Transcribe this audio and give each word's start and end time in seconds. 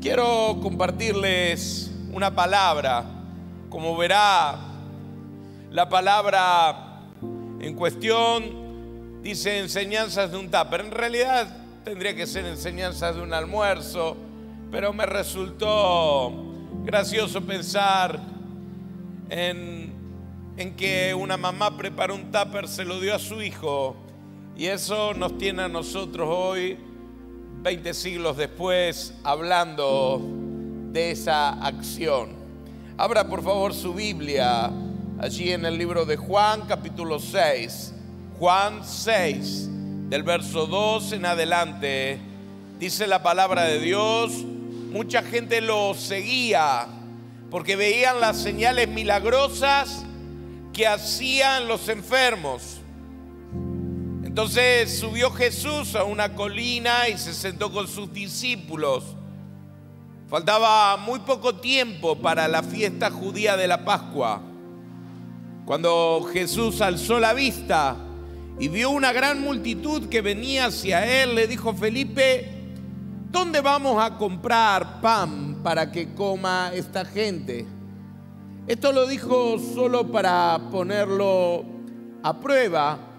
Quiero 0.00 0.58
compartirles 0.62 1.90
una 2.10 2.34
palabra. 2.34 3.04
Como 3.68 3.94
verá, 3.98 4.58
la 5.70 5.90
palabra 5.90 7.02
en 7.60 7.74
cuestión 7.74 9.20
dice 9.22 9.58
enseñanzas 9.58 10.30
de 10.30 10.38
un 10.38 10.50
tupper. 10.50 10.80
En 10.80 10.90
realidad 10.90 11.54
tendría 11.84 12.16
que 12.16 12.26
ser 12.26 12.46
enseñanzas 12.46 13.16
de 13.16 13.20
un 13.20 13.34
almuerzo, 13.34 14.16
pero 14.70 14.94
me 14.94 15.04
resultó 15.04 16.32
gracioso 16.82 17.42
pensar 17.42 18.18
en, 19.28 19.90
que 20.78 21.14
una 21.14 21.36
mamá 21.36 21.76
preparó 21.76 22.14
un 22.14 22.30
tupper, 22.30 22.68
se 22.68 22.86
lo 22.86 23.00
dio 23.00 23.14
a 23.14 23.18
su 23.18 23.42
hijo, 23.42 23.96
y 24.56 24.66
eso 24.66 25.12
nos 25.12 25.36
tiene 25.36 25.62
a 25.62 25.68
nosotros 25.68 26.26
hoy 26.30 26.78
20 27.62 27.92
siglos 27.92 28.38
después, 28.38 29.12
hablando 29.22 30.22
de 30.92 31.10
esa 31.10 31.50
acción. 31.62 32.30
Abra 32.96 33.28
por 33.28 33.42
favor 33.42 33.74
su 33.74 33.92
Biblia 33.92 34.70
allí 35.18 35.52
en 35.52 35.66
el 35.66 35.76
libro 35.76 36.06
de 36.06 36.16
Juan 36.16 36.62
capítulo 36.66 37.18
6. 37.18 37.92
Juan 38.38 38.80
6, 38.82 39.68
del 40.08 40.22
verso 40.22 40.66
2 40.66 41.12
en 41.12 41.26
adelante, 41.26 42.18
dice 42.78 43.06
la 43.06 43.22
palabra 43.22 43.64
de 43.64 43.78
Dios, 43.78 44.32
mucha 44.90 45.22
gente 45.22 45.60
lo 45.60 45.92
seguía 45.92 46.86
porque 47.50 47.76
veían 47.76 48.20
las 48.20 48.38
señales 48.38 48.88
milagrosas 48.88 50.06
que 50.72 50.86
hacían 50.86 51.68
los 51.68 51.90
enfermos. 51.90 52.79
Entonces 54.30 54.96
subió 55.00 55.32
Jesús 55.32 55.96
a 55.96 56.04
una 56.04 56.36
colina 56.36 57.08
y 57.08 57.18
se 57.18 57.34
sentó 57.34 57.72
con 57.72 57.88
sus 57.88 58.12
discípulos. 58.12 59.16
Faltaba 60.28 60.96
muy 60.98 61.18
poco 61.18 61.56
tiempo 61.56 62.14
para 62.14 62.46
la 62.46 62.62
fiesta 62.62 63.10
judía 63.10 63.56
de 63.56 63.66
la 63.66 63.84
Pascua. 63.84 64.40
Cuando 65.66 66.28
Jesús 66.32 66.80
alzó 66.80 67.18
la 67.18 67.34
vista 67.34 67.96
y 68.60 68.68
vio 68.68 68.90
una 68.90 69.12
gran 69.12 69.40
multitud 69.40 70.08
que 70.08 70.20
venía 70.20 70.66
hacia 70.66 71.24
él, 71.24 71.34
le 71.34 71.48
dijo 71.48 71.74
Felipe, 71.74 72.48
¿dónde 73.32 73.60
vamos 73.60 74.00
a 74.00 74.16
comprar 74.16 75.00
pan 75.00 75.56
para 75.60 75.90
que 75.90 76.14
coma 76.14 76.70
esta 76.72 77.04
gente? 77.04 77.66
Esto 78.68 78.92
lo 78.92 79.08
dijo 79.08 79.58
solo 79.58 80.06
para 80.12 80.68
ponerlo 80.70 81.64
a 82.22 82.38
prueba 82.38 83.09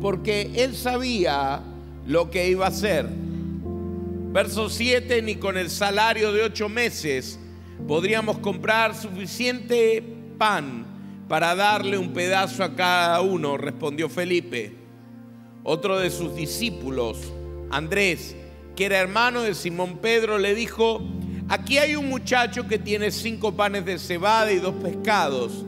porque 0.00 0.50
él 0.56 0.74
sabía 0.74 1.62
lo 2.06 2.30
que 2.30 2.48
iba 2.48 2.66
a 2.66 2.68
hacer. 2.68 3.06
Verso 4.32 4.68
7, 4.68 5.22
ni 5.22 5.36
con 5.36 5.56
el 5.56 5.70
salario 5.70 6.32
de 6.32 6.42
ocho 6.42 6.68
meses 6.68 7.38
podríamos 7.86 8.38
comprar 8.38 8.94
suficiente 8.94 10.02
pan 10.36 10.86
para 11.28 11.54
darle 11.54 11.98
un 11.98 12.12
pedazo 12.12 12.64
a 12.64 12.74
cada 12.74 13.20
uno, 13.20 13.56
respondió 13.56 14.08
Felipe. 14.08 14.74
Otro 15.62 15.98
de 15.98 16.10
sus 16.10 16.34
discípulos, 16.34 17.18
Andrés, 17.70 18.34
que 18.74 18.86
era 18.86 18.98
hermano 18.98 19.42
de 19.42 19.54
Simón 19.54 19.98
Pedro, 19.98 20.38
le 20.38 20.54
dijo, 20.54 21.02
aquí 21.48 21.78
hay 21.78 21.96
un 21.96 22.08
muchacho 22.08 22.66
que 22.66 22.78
tiene 22.78 23.10
cinco 23.10 23.54
panes 23.54 23.84
de 23.84 23.98
cebada 23.98 24.52
y 24.52 24.58
dos 24.58 24.74
pescados, 24.76 25.64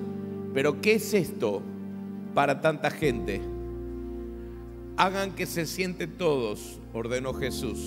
pero 0.55 0.81
¿qué 0.81 0.95
es 0.95 1.13
esto 1.13 1.63
para 2.35 2.61
tanta 2.61 2.91
gente? 2.91 3.41
Hagan 5.01 5.35
que 5.35 5.47
se 5.47 5.65
sienten 5.65 6.19
todos, 6.19 6.79
ordenó 6.93 7.33
Jesús. 7.33 7.79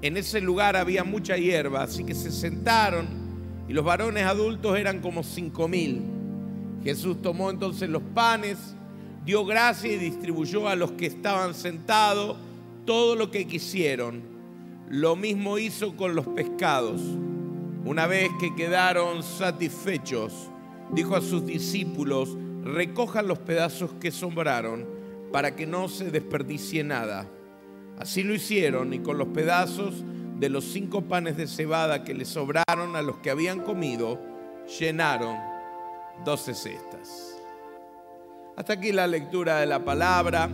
En 0.00 0.16
ese 0.16 0.40
lugar 0.40 0.76
había 0.76 1.04
mucha 1.04 1.36
hierba, 1.36 1.82
así 1.82 2.04
que 2.04 2.14
se 2.14 2.30
sentaron 2.30 3.06
y 3.68 3.74
los 3.74 3.84
varones 3.84 4.24
adultos 4.24 4.78
eran 4.78 5.00
como 5.00 5.22
cinco 5.22 5.68
mil. 5.68 6.00
Jesús 6.82 7.20
tomó 7.20 7.50
entonces 7.50 7.90
los 7.90 8.02
panes, 8.14 8.56
dio 9.26 9.44
gracia 9.44 9.92
y 9.92 9.98
distribuyó 9.98 10.68
a 10.68 10.74
los 10.74 10.92
que 10.92 11.04
estaban 11.04 11.54
sentados 11.54 12.38
todo 12.86 13.14
lo 13.14 13.30
que 13.30 13.46
quisieron. 13.46 14.22
Lo 14.88 15.16
mismo 15.16 15.58
hizo 15.58 15.98
con 15.98 16.14
los 16.14 16.28
pescados. 16.28 17.02
Una 17.84 18.06
vez 18.06 18.30
que 18.40 18.54
quedaron 18.54 19.22
satisfechos, 19.22 20.32
dijo 20.92 21.14
a 21.14 21.20
sus 21.20 21.44
discípulos, 21.44 22.38
recojan 22.64 23.28
los 23.28 23.38
pedazos 23.38 23.90
que 24.00 24.10
sobraron 24.10 24.91
para 25.32 25.56
que 25.56 25.66
no 25.66 25.88
se 25.88 26.10
desperdicie 26.10 26.84
nada. 26.84 27.26
Así 27.98 28.22
lo 28.22 28.34
hicieron 28.34 28.92
y 28.92 29.00
con 29.00 29.18
los 29.18 29.28
pedazos 29.28 30.04
de 30.38 30.48
los 30.50 30.64
cinco 30.64 31.02
panes 31.02 31.36
de 31.36 31.46
cebada 31.46 32.04
que 32.04 32.14
le 32.14 32.24
sobraron 32.24 32.96
a 32.96 33.02
los 33.02 33.18
que 33.18 33.30
habían 33.30 33.60
comido, 33.60 34.20
llenaron 34.78 35.36
doce 36.24 36.54
cestas. 36.54 37.36
Hasta 38.56 38.74
aquí 38.74 38.92
la 38.92 39.06
lectura 39.06 39.60
de 39.60 39.66
la 39.66 39.84
palabra. 39.84 40.50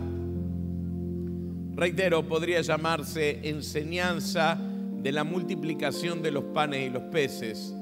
Reitero, 1.75 2.27
podría 2.27 2.61
llamarse 2.61 3.39
enseñanza 3.49 4.57
de 5.01 5.11
la 5.11 5.23
multiplicación 5.23 6.21
de 6.21 6.31
los 6.31 6.43
panes 6.45 6.87
y 6.87 6.89
los 6.89 7.03
peces, 7.03 7.73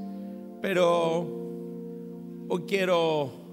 pero 0.62 2.46
hoy 2.48 2.64
quiero 2.68 3.47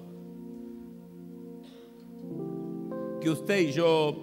que 3.25 3.31
usted 3.31 3.59
y 3.61 3.73
yo 3.73 4.15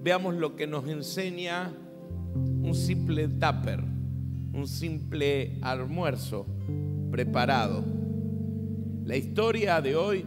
veamos 0.00 0.36
lo 0.36 0.54
que 0.54 0.68
nos 0.68 0.86
enseña 0.86 1.72
un 2.36 2.72
simple 2.72 3.26
tupper, 3.26 3.80
un 3.80 4.68
simple 4.68 5.58
almuerzo 5.60 6.46
preparado. 7.10 7.84
La 9.04 9.16
historia 9.16 9.80
de 9.80 9.96
hoy 9.96 10.24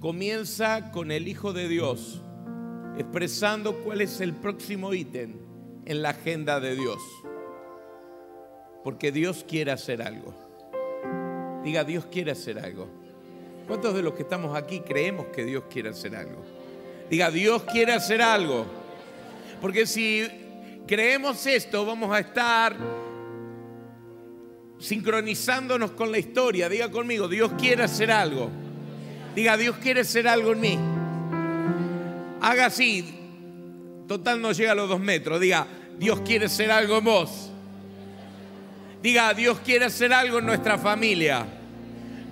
comienza 0.00 0.90
con 0.90 1.10
el 1.10 1.26
Hijo 1.26 1.54
de 1.54 1.66
Dios 1.66 2.20
expresando 2.98 3.82
cuál 3.82 4.02
es 4.02 4.20
el 4.20 4.34
próximo 4.34 4.92
ítem 4.92 5.32
en 5.86 6.02
la 6.02 6.10
agenda 6.10 6.60
de 6.60 6.76
Dios. 6.76 6.98
Porque 8.84 9.12
Dios 9.12 9.46
quiere 9.48 9.72
hacer 9.72 10.02
algo. 10.02 10.34
Diga, 11.64 11.84
Dios 11.84 12.04
quiere 12.04 12.32
hacer 12.32 12.58
algo. 12.58 12.86
¿Cuántos 13.66 13.94
de 13.94 14.02
los 14.02 14.12
que 14.12 14.24
estamos 14.24 14.54
aquí 14.54 14.80
creemos 14.80 15.28
que 15.28 15.46
Dios 15.46 15.64
quiere 15.70 15.88
hacer 15.88 16.14
algo? 16.16 16.63
Diga, 17.10 17.30
Dios 17.30 17.62
quiere 17.64 17.92
hacer 17.92 18.22
algo. 18.22 18.66
Porque 19.60 19.86
si 19.86 20.26
creemos 20.86 21.46
esto, 21.46 21.84
vamos 21.84 22.14
a 22.14 22.20
estar 22.20 22.76
sincronizándonos 24.78 25.92
con 25.92 26.10
la 26.10 26.18
historia. 26.18 26.68
Diga 26.68 26.90
conmigo, 26.90 27.28
Dios 27.28 27.52
quiere 27.58 27.84
hacer 27.84 28.10
algo. 28.10 28.50
Diga, 29.34 29.56
Dios 29.56 29.76
quiere 29.76 30.00
hacer 30.00 30.28
algo 30.28 30.52
en 30.52 30.60
mí. 30.60 30.78
Haga 32.40 32.66
así. 32.66 33.20
Total 34.06 34.40
no 34.40 34.52
llega 34.52 34.72
a 34.72 34.74
los 34.74 34.88
dos 34.88 35.00
metros. 35.00 35.40
Diga, 35.40 35.66
Dios 35.98 36.20
quiere 36.20 36.46
hacer 36.46 36.70
algo 36.70 36.98
en 36.98 37.04
vos. 37.04 37.50
Diga, 39.02 39.32
Dios 39.34 39.60
quiere 39.60 39.86
hacer 39.86 40.12
algo 40.12 40.38
en 40.38 40.46
nuestra 40.46 40.78
familia. 40.78 41.46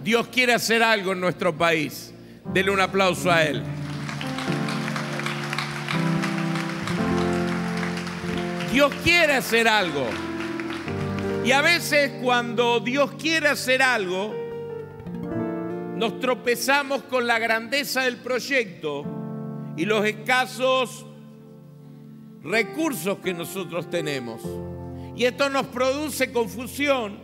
Dios 0.02 0.28
quiere 0.28 0.54
hacer 0.54 0.82
algo 0.82 1.12
en 1.12 1.20
nuestro 1.20 1.56
país. 1.56 2.12
Dele 2.52 2.70
un 2.70 2.80
aplauso 2.80 3.30
a 3.30 3.44
Él. 3.44 3.62
Dios 8.72 8.90
quiere 9.04 9.34
hacer 9.34 9.68
algo. 9.68 10.06
Y 11.44 11.52
a 11.52 11.60
veces 11.60 12.10
cuando 12.22 12.80
Dios 12.80 13.12
quiere 13.20 13.48
hacer 13.48 13.82
algo, 13.82 14.34
nos 15.94 16.18
tropezamos 16.20 17.02
con 17.02 17.26
la 17.26 17.38
grandeza 17.38 18.04
del 18.04 18.16
proyecto 18.16 19.04
y 19.76 19.84
los 19.84 20.06
escasos 20.06 21.04
recursos 22.42 23.18
que 23.18 23.34
nosotros 23.34 23.90
tenemos. 23.90 24.40
Y 25.16 25.26
esto 25.26 25.50
nos 25.50 25.66
produce 25.66 26.32
confusión 26.32 27.18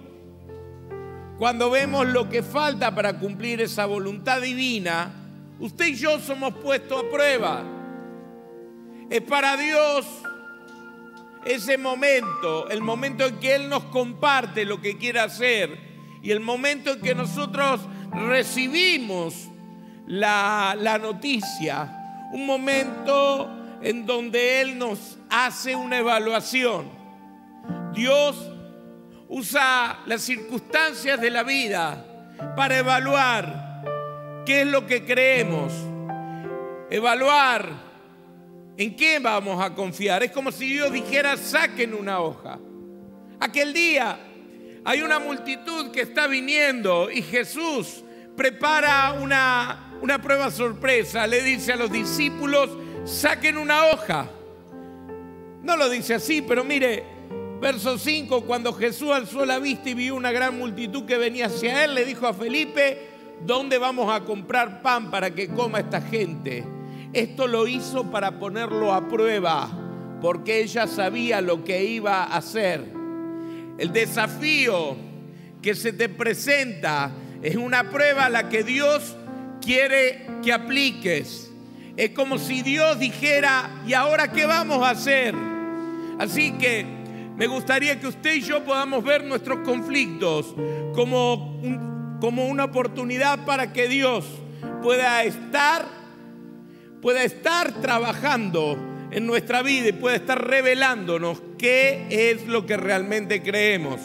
cuando 1.38 1.70
vemos 1.70 2.06
lo 2.08 2.28
que 2.28 2.42
falta 2.42 2.94
para 2.94 3.18
cumplir 3.18 3.62
esa 3.62 3.86
voluntad 3.86 4.42
divina. 4.42 5.14
Usted 5.60 5.86
y 5.86 5.94
yo 5.94 6.20
somos 6.20 6.52
puestos 6.56 7.04
a 7.04 7.08
prueba. 7.08 7.64
Es 9.08 9.22
para 9.22 9.56
Dios 9.56 10.04
ese 11.44 11.78
momento, 11.78 12.68
el 12.68 12.82
momento 12.82 13.26
en 13.26 13.38
que 13.38 13.54
Él 13.54 13.68
nos 13.68 13.84
comparte 13.84 14.64
lo 14.64 14.80
que 14.80 14.98
quiere 14.98 15.20
hacer 15.20 15.78
y 16.22 16.30
el 16.30 16.40
momento 16.40 16.92
en 16.92 17.00
que 17.00 17.14
nosotros 17.14 17.80
recibimos 18.12 19.48
la, 20.06 20.76
la 20.78 20.98
noticia, 20.98 22.28
un 22.32 22.46
momento 22.46 23.78
en 23.82 24.06
donde 24.06 24.60
Él 24.60 24.78
nos 24.78 25.18
hace 25.30 25.76
una 25.76 25.98
evaluación. 25.98 26.90
Dios 27.92 28.50
usa 29.28 30.00
las 30.06 30.22
circunstancias 30.22 31.20
de 31.20 31.30
la 31.30 31.42
vida 31.42 32.04
para 32.56 32.78
evaluar 32.78 33.82
qué 34.46 34.62
es 34.62 34.66
lo 34.66 34.86
que 34.86 35.04
creemos, 35.04 35.72
evaluar 36.90 37.87
¿En 38.78 38.94
qué 38.94 39.18
vamos 39.18 39.60
a 39.60 39.74
confiar? 39.74 40.22
Es 40.22 40.30
como 40.30 40.52
si 40.52 40.68
Dios 40.68 40.92
dijera, 40.92 41.36
saquen 41.36 41.94
una 41.94 42.20
hoja. 42.20 42.60
Aquel 43.40 43.72
día 43.72 44.20
hay 44.84 45.02
una 45.02 45.18
multitud 45.18 45.90
que 45.90 46.02
está 46.02 46.28
viniendo 46.28 47.10
y 47.10 47.22
Jesús 47.22 48.04
prepara 48.36 49.14
una, 49.20 49.98
una 50.00 50.22
prueba 50.22 50.52
sorpresa. 50.52 51.26
Le 51.26 51.42
dice 51.42 51.72
a 51.72 51.76
los 51.76 51.90
discípulos, 51.90 52.70
saquen 53.04 53.58
una 53.58 53.86
hoja. 53.86 54.30
No 55.60 55.76
lo 55.76 55.90
dice 55.90 56.14
así, 56.14 56.40
pero 56.40 56.62
mire, 56.62 57.02
verso 57.60 57.98
5, 57.98 58.42
cuando 58.42 58.72
Jesús 58.72 59.10
alzó 59.10 59.44
la 59.44 59.58
vista 59.58 59.90
y 59.90 59.94
vio 59.94 60.14
una 60.14 60.30
gran 60.30 60.56
multitud 60.56 61.04
que 61.04 61.18
venía 61.18 61.46
hacia 61.46 61.84
él, 61.84 61.96
le 61.96 62.04
dijo 62.04 62.28
a 62.28 62.32
Felipe, 62.32 63.08
¿dónde 63.44 63.76
vamos 63.76 64.08
a 64.08 64.20
comprar 64.20 64.82
pan 64.82 65.10
para 65.10 65.34
que 65.34 65.48
coma 65.48 65.80
esta 65.80 66.00
gente? 66.00 66.77
Esto 67.12 67.46
lo 67.46 67.66
hizo 67.66 68.10
para 68.10 68.38
ponerlo 68.38 68.92
a 68.92 69.08
prueba, 69.08 69.68
porque 70.20 70.60
ella 70.60 70.86
sabía 70.86 71.40
lo 71.40 71.64
que 71.64 71.84
iba 71.84 72.24
a 72.24 72.36
hacer. 72.36 72.84
El 73.78 73.92
desafío 73.92 74.96
que 75.62 75.74
se 75.74 75.92
te 75.92 76.08
presenta 76.08 77.12
es 77.42 77.56
una 77.56 77.90
prueba 77.90 78.26
a 78.26 78.30
la 78.30 78.48
que 78.48 78.62
Dios 78.62 79.16
quiere 79.60 80.26
que 80.42 80.52
apliques. 80.52 81.50
Es 81.96 82.10
como 82.10 82.38
si 82.38 82.62
Dios 82.62 82.98
dijera, 82.98 83.82
¿y 83.86 83.94
ahora 83.94 84.30
qué 84.30 84.46
vamos 84.46 84.82
a 84.86 84.90
hacer? 84.90 85.34
Así 86.18 86.52
que 86.52 86.84
me 87.36 87.46
gustaría 87.46 88.00
que 88.00 88.08
usted 88.08 88.34
y 88.34 88.40
yo 88.40 88.64
podamos 88.64 89.04
ver 89.04 89.24
nuestros 89.24 89.60
conflictos 89.60 90.54
como, 90.94 91.60
como 92.20 92.46
una 92.46 92.64
oportunidad 92.64 93.44
para 93.44 93.72
que 93.72 93.88
Dios 93.88 94.24
pueda 94.82 95.22
estar, 95.22 95.86
pueda 97.00 97.22
estar 97.22 97.80
trabajando 97.80 98.78
en 99.10 99.26
nuestra 99.26 99.62
vida 99.62 99.88
y 99.88 99.92
pueda 99.92 100.16
estar 100.16 100.46
revelándonos 100.46 101.40
qué 101.58 102.06
es 102.10 102.46
lo 102.46 102.66
que 102.66 102.76
realmente 102.76 103.42
creemos. 103.42 104.00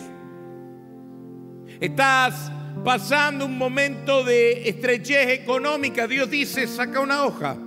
Estás 1.79 2.51
pasando 2.83 3.45
un 3.45 3.57
momento 3.57 4.23
de 4.23 4.69
estrechez 4.69 5.29
económica, 5.29 6.07
Dios 6.07 6.29
dice, 6.29 6.67
saca 6.67 6.99
una 6.99 7.23
hoja. 7.25 7.57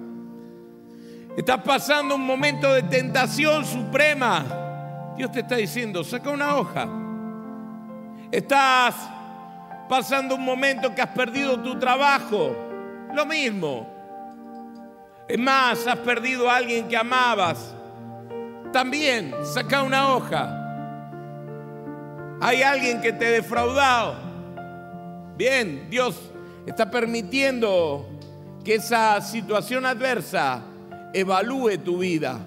Estás 1.36 1.62
pasando 1.62 2.14
un 2.14 2.24
momento 2.24 2.72
de 2.72 2.82
tentación 2.84 3.64
suprema. 3.66 5.14
Dios 5.16 5.30
te 5.32 5.40
está 5.40 5.56
diciendo, 5.56 6.02
saca 6.02 6.30
una 6.30 6.56
hoja. 6.56 6.88
Estás 8.32 8.94
pasando 9.88 10.34
un 10.34 10.44
momento 10.44 10.94
que 10.94 11.02
has 11.02 11.10
perdido 11.10 11.60
tu 11.60 11.78
trabajo. 11.78 12.56
Lo 13.14 13.26
mismo. 13.26 13.95
Es 15.28 15.38
más, 15.38 15.86
has 15.86 15.98
perdido 15.98 16.48
a 16.48 16.56
alguien 16.56 16.86
que 16.86 16.96
amabas. 16.96 17.74
También, 18.72 19.34
saca 19.42 19.82
una 19.82 20.14
hoja. 20.14 20.62
Hay 22.40 22.62
alguien 22.62 23.00
que 23.00 23.12
te 23.12 23.26
ha 23.26 23.30
defraudado. 23.30 24.16
Bien, 25.36 25.88
Dios 25.90 26.30
está 26.66 26.90
permitiendo 26.90 28.08
que 28.64 28.76
esa 28.76 29.20
situación 29.20 29.84
adversa 29.84 30.62
evalúe 31.12 31.78
tu 31.78 31.98
vida. 31.98 32.38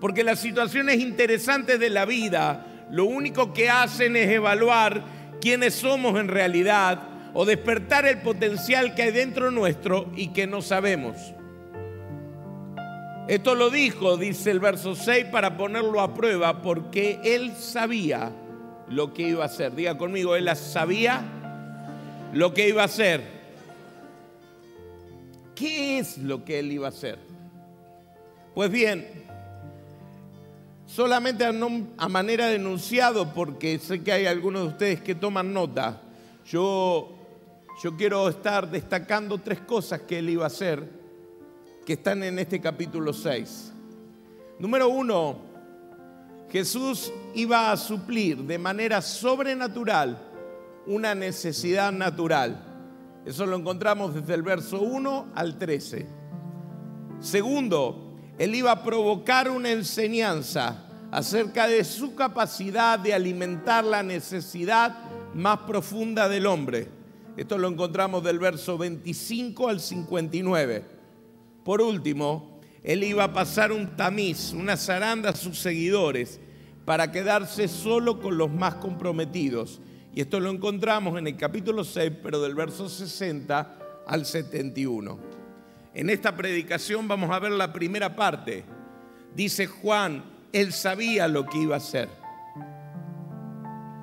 Porque 0.00 0.22
las 0.22 0.38
situaciones 0.38 1.00
interesantes 1.00 1.80
de 1.80 1.90
la 1.90 2.04
vida 2.04 2.66
lo 2.90 3.06
único 3.06 3.52
que 3.52 3.70
hacen 3.70 4.16
es 4.16 4.28
evaluar 4.30 5.02
quiénes 5.40 5.74
somos 5.74 6.18
en 6.18 6.28
realidad 6.28 7.00
o 7.34 7.44
despertar 7.44 8.06
el 8.06 8.18
potencial 8.18 8.94
que 8.94 9.02
hay 9.02 9.12
dentro 9.12 9.50
nuestro 9.50 10.10
y 10.14 10.28
que 10.28 10.46
no 10.46 10.62
sabemos. 10.62 11.34
Esto 13.28 13.54
lo 13.54 13.68
dijo, 13.68 14.16
dice 14.16 14.50
el 14.50 14.58
verso 14.58 14.94
6, 14.94 15.26
para 15.26 15.58
ponerlo 15.58 16.00
a 16.00 16.14
prueba, 16.14 16.62
porque 16.62 17.20
él 17.22 17.54
sabía 17.56 18.32
lo 18.88 19.12
que 19.12 19.28
iba 19.28 19.42
a 19.42 19.46
hacer. 19.48 19.74
Diga 19.74 19.98
conmigo, 19.98 20.34
él 20.34 20.48
sabía 20.56 21.22
lo 22.32 22.54
que 22.54 22.70
iba 22.70 22.80
a 22.80 22.86
hacer. 22.86 23.22
¿Qué 25.54 25.98
es 25.98 26.16
lo 26.16 26.42
que 26.42 26.60
él 26.60 26.72
iba 26.72 26.86
a 26.86 26.88
hacer? 26.88 27.18
Pues 28.54 28.70
bien, 28.70 29.06
solamente 30.86 31.44
a, 31.44 32.08
manera 32.08 32.46
de 32.46 32.54
enunciado, 32.54 33.34
porque 33.34 33.78
sé 33.78 34.02
que 34.02 34.10
hay 34.10 34.24
algunos 34.24 34.62
de 34.62 34.68
ustedes 34.68 35.02
que 35.02 35.14
toman 35.14 35.52
nota, 35.52 36.00
yo, 36.46 37.14
yo 37.84 37.94
quiero 37.94 38.26
estar 38.30 38.70
destacando 38.70 39.36
tres 39.36 39.60
cosas 39.60 40.00
que 40.00 40.20
él 40.20 40.30
iba 40.30 40.44
a 40.44 40.46
hacer, 40.46 40.97
que 41.88 41.94
están 41.94 42.22
en 42.22 42.38
este 42.38 42.60
capítulo 42.60 43.14
6. 43.14 43.72
Número 44.58 44.90
uno, 44.90 45.38
Jesús 46.50 47.10
iba 47.34 47.72
a 47.72 47.78
suplir 47.78 48.36
de 48.42 48.58
manera 48.58 49.00
sobrenatural 49.00 50.18
una 50.86 51.14
necesidad 51.14 51.90
natural. 51.90 52.62
Eso 53.24 53.46
lo 53.46 53.56
encontramos 53.56 54.14
desde 54.14 54.34
el 54.34 54.42
verso 54.42 54.82
1 54.82 55.28
al 55.34 55.56
13. 55.56 56.06
Segundo, 57.20 58.18
él 58.36 58.54
iba 58.54 58.70
a 58.70 58.84
provocar 58.84 59.48
una 59.48 59.70
enseñanza 59.70 60.84
acerca 61.10 61.66
de 61.68 61.84
su 61.84 62.14
capacidad 62.14 62.98
de 62.98 63.14
alimentar 63.14 63.82
la 63.82 64.02
necesidad 64.02 64.94
más 65.32 65.60
profunda 65.60 66.28
del 66.28 66.44
hombre. 66.44 66.86
Esto 67.38 67.56
lo 67.56 67.66
encontramos 67.66 68.22
del 68.22 68.38
verso 68.38 68.76
25 68.76 69.70
al 69.70 69.80
59. 69.80 70.97
Por 71.68 71.82
último, 71.82 72.58
él 72.82 73.04
iba 73.04 73.24
a 73.24 73.32
pasar 73.34 73.72
un 73.72 73.94
tamiz, 73.94 74.54
una 74.54 74.74
zaranda 74.74 75.28
a 75.28 75.36
sus 75.36 75.58
seguidores 75.58 76.40
para 76.86 77.12
quedarse 77.12 77.68
solo 77.68 78.22
con 78.22 78.38
los 78.38 78.50
más 78.50 78.76
comprometidos 78.76 79.78
y 80.14 80.22
esto 80.22 80.40
lo 80.40 80.48
encontramos 80.48 81.18
en 81.18 81.26
el 81.26 81.36
capítulo 81.36 81.84
6, 81.84 82.10
pero 82.22 82.40
del 82.40 82.54
verso 82.54 82.88
60 82.88 83.78
al 84.06 84.24
71. 84.24 85.18
En 85.92 86.08
esta 86.08 86.34
predicación 86.34 87.06
vamos 87.06 87.30
a 87.30 87.38
ver 87.38 87.52
la 87.52 87.70
primera 87.70 88.16
parte. 88.16 88.64
Dice 89.36 89.66
Juan, 89.66 90.24
él 90.50 90.72
sabía 90.72 91.28
lo 91.28 91.44
que 91.44 91.58
iba 91.58 91.74
a 91.74 91.80
hacer. 91.80 92.08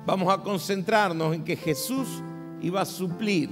Vamos 0.06 0.32
a 0.32 0.40
concentrarnos 0.40 1.34
en 1.34 1.42
que 1.42 1.56
Jesús 1.56 2.22
iba 2.62 2.82
a 2.82 2.86
suplir 2.86 3.50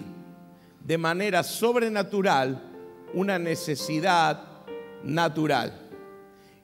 de 0.84 0.98
manera 0.98 1.42
sobrenatural 1.42 2.73
una 3.14 3.38
necesidad 3.38 4.42
natural. 5.02 5.80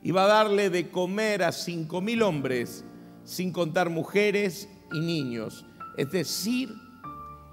Iba 0.02 0.25
a 0.25 0.29
darle 0.29 0.70
de 0.70 0.91
comer 0.91 1.43
a 1.43 1.52
cinco 1.52 2.00
mil 2.00 2.23
hombres, 2.23 2.85
sin 3.25 3.52
contar 3.52 3.91
mujeres 3.91 4.69
y 4.93 5.00
niños. 5.00 5.67
Es 5.97 6.11
decir, 6.11 6.71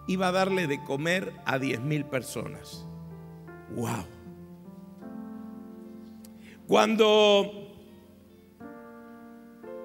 iba 0.08 0.30
a 0.30 0.32
darle 0.32 0.68
de 0.68 0.84
comer 0.84 1.34
a 1.46 1.60
10 1.60 1.82
mil 1.82 2.06
personas. 2.06 2.86
¡Wow! 3.75 4.06
Cuando 6.68 7.68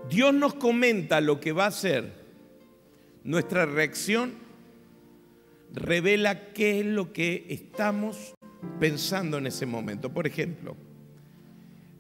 Dios 0.09 0.33
nos 0.35 0.55
comenta 0.55 1.21
lo 1.21 1.41
que 1.41 1.53
va 1.53 1.65
a 1.65 1.69
hacer, 1.69 2.13
nuestra 3.25 3.67
reacción 3.67 4.35
revela 5.73 6.53
qué 6.53 6.81
es 6.81 6.87
lo 6.87 7.13
que 7.13 7.47
estamos 7.49 8.35
pensando 8.79 9.39
en 9.39 9.47
ese 9.47 9.67
momento. 9.67 10.13
Por 10.13 10.27
ejemplo, 10.27 10.77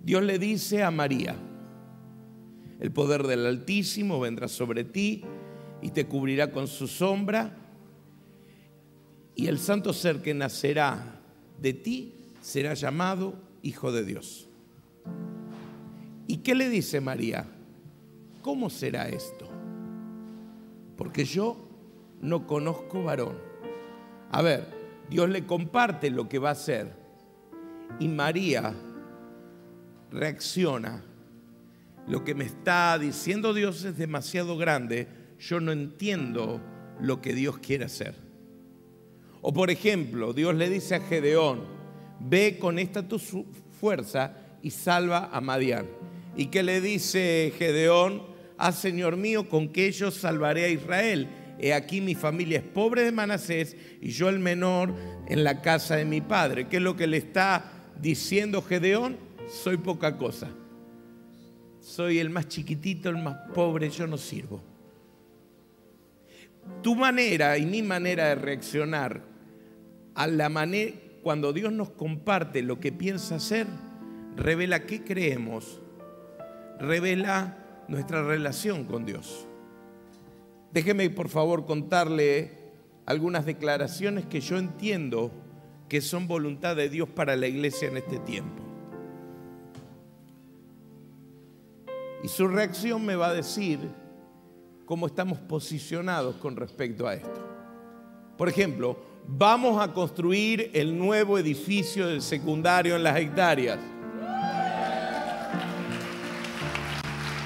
Dios 0.02 0.23
le 0.23 0.38
dice 0.38 0.83
a 0.83 0.90
María, 0.90 1.37
el 2.81 2.90
poder 2.90 3.25
del 3.25 3.47
Altísimo 3.47 4.19
vendrá 4.19 4.49
sobre 4.49 4.85
ti 4.85 5.25
y 5.81 5.90
te 5.90 6.07
cubrirá 6.07 6.50
con 6.50 6.66
su 6.66 6.88
sombra, 6.88 7.57
y 9.35 9.47
el 9.47 9.59
santo 9.59 9.92
ser 9.92 10.21
que 10.21 10.35
nacerá 10.35 11.21
de 11.61 11.73
ti 11.73 12.14
será 12.40 12.75
llamado 12.75 13.35
Hijo 13.62 13.92
de 13.92 14.04
Dios. 14.04 14.49
¿Y 16.26 16.38
qué 16.38 16.54
le 16.54 16.69
dice 16.69 17.00
María? 17.00 17.47
¿Cómo 18.42 18.71
será 18.71 19.09
esto? 19.09 19.49
Porque 20.97 21.25
yo 21.25 21.69
no 22.21 22.47
conozco 22.47 23.04
varón. 23.04 23.37
A 24.31 24.42
ver, 24.42 24.82
Dios 25.12 25.28
le 25.28 25.45
comparte 25.47 26.11
lo 26.11 26.28
que 26.28 26.38
va 26.38 26.49
a 26.49 26.52
hacer 26.52 26.92
y 28.00 28.09
María 28.09 28.75
reacciona. 30.11 31.04
Lo 32.09 32.25
que 32.25 32.35
me 32.35 32.45
está 32.45 32.99
diciendo 32.99 33.54
Dios 33.54 33.85
es 33.85 33.97
demasiado 33.97 34.57
grande 34.57 35.07
yo 35.42 35.61
no 35.61 35.73
entiendo 35.73 36.61
lo 37.00 37.21
que 37.21 37.35
Dios 37.35 37.59
quiere 37.59 37.85
hacer. 37.85 38.14
O 39.40 39.52
por 39.52 39.71
ejemplo, 39.71 40.33
Dios 40.33 40.54
le 40.54 40.71
dice 40.71 40.95
a 40.95 41.00
Gedeón, 41.00 41.64
ve 42.21 42.59
con 42.61 42.78
esta 42.78 43.07
tu 43.07 43.19
fuerza 43.19 44.37
y 44.62 44.71
salva 44.71 45.31
a 45.33 45.40
Madián. 45.40 45.87
¿Y 46.37 46.47
qué 46.47 46.62
le 46.62 46.81
dice 46.81 47.52
Gedeón? 47.59 48.23
Ah, 48.57 48.71
Señor 48.71 49.16
mío, 49.16 49.49
con 49.49 49.69
que 49.69 49.90
yo 49.90 50.12
salvaré 50.12 50.64
a 50.64 50.69
Israel. 50.69 51.28
He 51.59 51.73
aquí 51.75 52.00
mi 52.00 52.14
familia 52.14 52.59
es 52.59 52.64
pobre 52.64 53.02
de 53.02 53.12
Manasés 53.12 53.76
y 54.00 54.11
yo 54.11 54.28
el 54.28 54.38
menor 54.38 54.94
en 55.28 55.44
la 55.44 55.62
casa 55.62 55.97
de 55.97 56.04
mi 56.04 56.21
padre. 56.21 56.68
¿Qué 56.68 56.78
es 56.78 56.82
lo 56.82 56.97
que 56.97 57.06
le 57.06 57.18
está 57.18 57.64
diciendo 58.00 58.62
Gedeón? 58.62 59.16
Soy 59.49 59.76
poca 59.76 60.16
cosa. 60.16 60.49
Soy 61.80 62.18
el 62.18 62.30
más 62.30 62.49
chiquitito, 62.49 63.09
el 63.09 63.18
más 63.18 63.37
pobre, 63.54 63.90
yo 63.90 64.06
no 64.06 64.16
sirvo. 64.16 64.62
tu 66.82 66.94
manera 66.94 67.59
y 67.59 67.66
mi 67.66 67.82
manera 67.82 68.28
de 68.28 68.35
reaccionar 68.37 69.23
a 70.14 70.26
la 70.26 70.49
manera 70.49 70.92
cuando 71.23 71.52
Dios 71.52 71.73
nos 71.73 71.90
comparte 71.90 72.62
lo 72.62 72.80
que 72.80 72.92
piensa 72.92 73.37
hacer, 73.37 73.66
revela 74.37 74.87
qué 74.87 75.02
creemos, 75.02 75.80
revela 76.78 77.85
nuestra 77.88 78.23
relación 78.25 78.85
con 78.85 79.06
Dios. 79.06 79.47
Déjeme 80.73 81.11
por 81.11 81.29
favor 81.29 81.67
contarle 81.67 82.50
algunas 83.05 83.45
declaraciones 83.45 84.26
que 84.26 84.41
yo 84.41 84.57
entiendo 84.57 85.31
que 85.88 86.00
son 86.00 86.26
voluntad 86.26 86.76
de 86.76 86.88
Dios 86.88 87.09
para 87.09 87.37
la 87.37 87.47
iglesia 87.47 87.88
en 87.88 87.99
este 87.99 88.19
tiempo. 88.19 88.62
Y 92.25 92.29
su 92.29 92.49
reacción 92.49 93.05
me 93.05 93.17
va 93.17 93.29
a 93.29 93.35
decir 93.35 93.79
cómo 94.87 95.07
estamos 95.07 95.38
posicionados 95.38 96.37
con 96.37 96.57
respecto 96.57 97.07
a 97.07 97.14
esto. 97.14 97.49
Por 98.38 98.49
ejemplo, 98.49 98.97
vamos 99.26 99.83
a 99.83 99.93
construir 99.93 100.71
el 100.73 100.97
nuevo 100.97 101.38
edificio 101.38 102.07
del 102.07 102.23
secundario 102.23 102.97
en 102.97 103.02
las 103.02 103.19
hectáreas. 103.19 103.79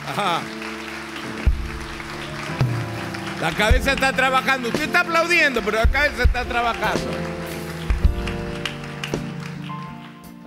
Ajá. 0.06 0.42
La 3.40 3.52
cabeza 3.52 3.92
está 3.92 4.12
trabajando. 4.12 4.68
Usted 4.68 4.84
está 4.84 5.00
aplaudiendo, 5.00 5.60
pero 5.62 5.76
la 5.76 5.90
cabeza 5.90 6.24
está 6.24 6.44
trabajando. 6.44 7.04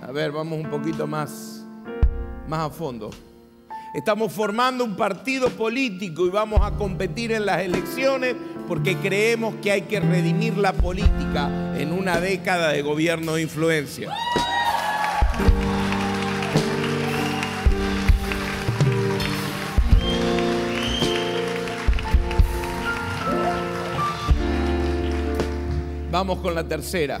A 0.02 0.12
ver, 0.12 0.32
vamos 0.32 0.58
un 0.58 0.68
poquito 0.68 1.06
más, 1.06 1.64
más 2.48 2.60
a 2.66 2.70
fondo. 2.70 3.10
Estamos 3.94 4.32
formando 4.32 4.84
un 4.84 4.96
partido 4.96 5.50
político 5.50 6.26
y 6.26 6.30
vamos 6.30 6.60
a 6.62 6.72
competir 6.72 7.32
en 7.32 7.46
las 7.46 7.60
elecciones 7.60 8.34
porque 8.66 8.96
creemos 8.96 9.54
que 9.62 9.70
hay 9.72 9.82
que 9.82 10.00
redimir 10.00 10.56
la 10.56 10.72
política 10.72 11.48
en 11.76 11.92
una 11.92 12.20
década 12.20 12.72
de 12.72 12.82
gobierno 12.82 13.34
de 13.34 13.42
influencia. 13.42 14.12
Vamos 26.10 26.40
con 26.40 26.56
la 26.56 26.64
tercera. 26.64 27.20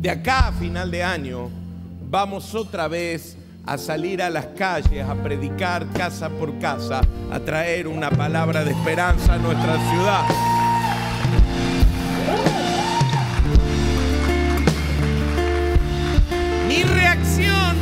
De 0.00 0.08
acá 0.08 0.48
a 0.48 0.52
final 0.52 0.90
de 0.90 1.02
año 1.02 1.50
vamos 2.08 2.54
otra 2.54 2.88
vez 2.88 3.36
a 3.66 3.76
salir 3.76 4.22
a 4.22 4.30
las 4.30 4.46
calles, 4.56 5.06
a 5.06 5.14
predicar 5.14 5.86
casa 5.92 6.30
por 6.30 6.58
casa, 6.58 7.02
a 7.30 7.40
traer 7.40 7.86
una 7.86 8.10
palabra 8.10 8.64
de 8.64 8.70
esperanza 8.70 9.34
a 9.34 9.36
nuestra 9.36 9.76
ciudad. 9.90 10.24
Mi 16.68 16.82
reacción, 16.84 17.76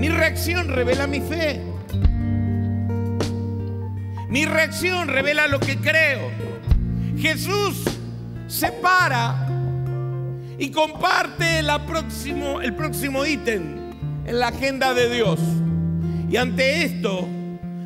mi 0.00 0.08
reacción 0.08 0.68
revela 0.68 1.06
mi 1.06 1.20
fe. 1.20 1.62
Mi 4.28 4.44
reacción 4.44 5.06
revela 5.06 5.46
lo 5.46 5.60
que 5.60 5.76
creo. 5.76 6.53
Jesús 7.24 7.82
se 8.48 8.70
para 8.70 9.48
y 10.58 10.68
comparte 10.68 11.62
próximo, 11.86 12.60
el 12.60 12.74
próximo 12.74 13.24
ítem 13.24 13.94
en 14.26 14.38
la 14.38 14.48
agenda 14.48 14.92
de 14.92 15.08
Dios. 15.08 15.40
Y 16.28 16.36
ante 16.36 16.84
esto 16.84 17.26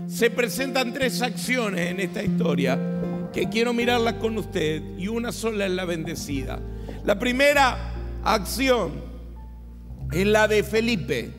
se 0.09 0.31
presentan 0.31 0.93
tres 0.93 1.23
acciones 1.23 1.89
en 1.89 2.01
esta 2.01 2.21
historia 2.21 2.81
que 3.33 3.49
quiero 3.49 3.73
mirarlas 3.73 4.15
con 4.15 4.37
usted 4.39 4.83
y 4.99 5.07
una 5.07 5.31
sola 5.31 5.67
es 5.67 5.73
la 5.73 5.85
bendecida. 5.85 6.59
La 7.05 7.17
primera 7.21 7.93
acción 8.25 9.05
es 10.11 10.27
la 10.27 10.49
de 10.49 10.65
Felipe. 10.65 11.33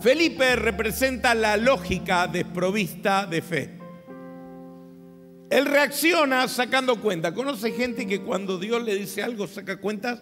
Felipe 0.00 0.54
representa 0.54 1.34
la 1.34 1.56
lógica 1.56 2.28
desprovista 2.28 3.26
de 3.26 3.42
fe. 3.42 3.75
Él 5.48 5.66
reacciona 5.66 6.48
sacando 6.48 7.00
cuenta. 7.00 7.32
¿Conoce 7.32 7.72
gente 7.72 8.06
que 8.06 8.20
cuando 8.20 8.58
Dios 8.58 8.82
le 8.82 8.96
dice 8.96 9.22
algo 9.22 9.46
saca 9.46 9.76
cuentas? 9.76 10.20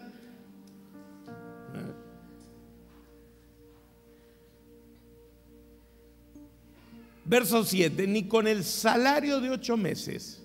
Verso 7.27 7.63
7, 7.63 8.05
ni 8.05 8.27
con 8.27 8.47
el 8.47 8.63
salario 8.63 9.41
de 9.41 9.49
ocho 9.49 9.75
meses 9.77 10.43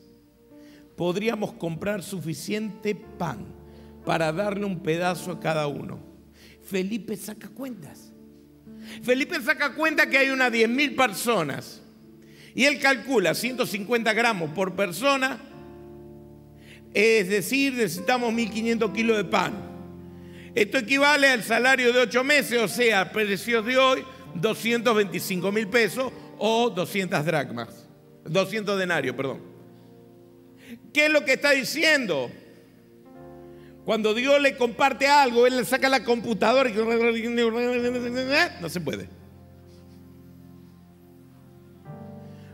podríamos 0.96 1.52
comprar 1.52 2.02
suficiente 2.02 2.94
pan 2.94 3.44
para 4.06 4.32
darle 4.32 4.64
un 4.64 4.80
pedazo 4.80 5.32
a 5.32 5.40
cada 5.40 5.66
uno. 5.66 6.00
Felipe 6.62 7.16
saca 7.16 7.48
cuentas. 7.48 8.12
Felipe 9.02 9.40
saca 9.42 9.74
cuenta 9.74 10.08
que 10.08 10.16
hay 10.16 10.30
unas 10.30 10.50
10 10.50 10.68
mil 10.70 10.96
personas 10.96 11.82
y 12.54 12.64
él 12.64 12.80
calcula 12.80 13.34
150 13.34 14.12
gramos 14.12 14.50
por 14.50 14.74
persona, 14.74 15.38
es 16.92 17.28
decir, 17.28 17.74
necesitamos 17.74 18.32
1.500 18.32 18.92
kilos 18.92 19.16
de 19.16 19.24
pan. 19.24 19.70
Esto 20.54 20.78
equivale 20.78 21.28
al 21.28 21.44
salario 21.44 21.92
de 21.92 22.00
8 22.00 22.24
meses, 22.24 22.60
o 22.60 22.68
sea, 22.68 23.12
precios 23.12 23.64
de 23.64 23.78
hoy, 23.78 24.04
225 24.34 25.52
mil 25.52 25.68
pesos 25.68 26.12
o 26.38 26.70
200 26.70 27.24
dracmas, 27.24 27.88
200 28.24 28.78
denarios, 28.78 29.14
perdón. 29.14 29.40
¿Qué 30.92 31.06
es 31.06 31.12
lo 31.12 31.24
que 31.24 31.34
está 31.34 31.52
diciendo? 31.52 32.30
Cuando 33.84 34.12
Dios 34.12 34.40
le 34.40 34.56
comparte 34.56 35.06
algo, 35.06 35.46
Él 35.46 35.56
le 35.56 35.64
saca 35.64 35.88
la 35.88 36.04
computadora 36.04 36.68
y 36.68 36.72
no 38.60 38.68
se 38.68 38.80
puede. 38.80 39.19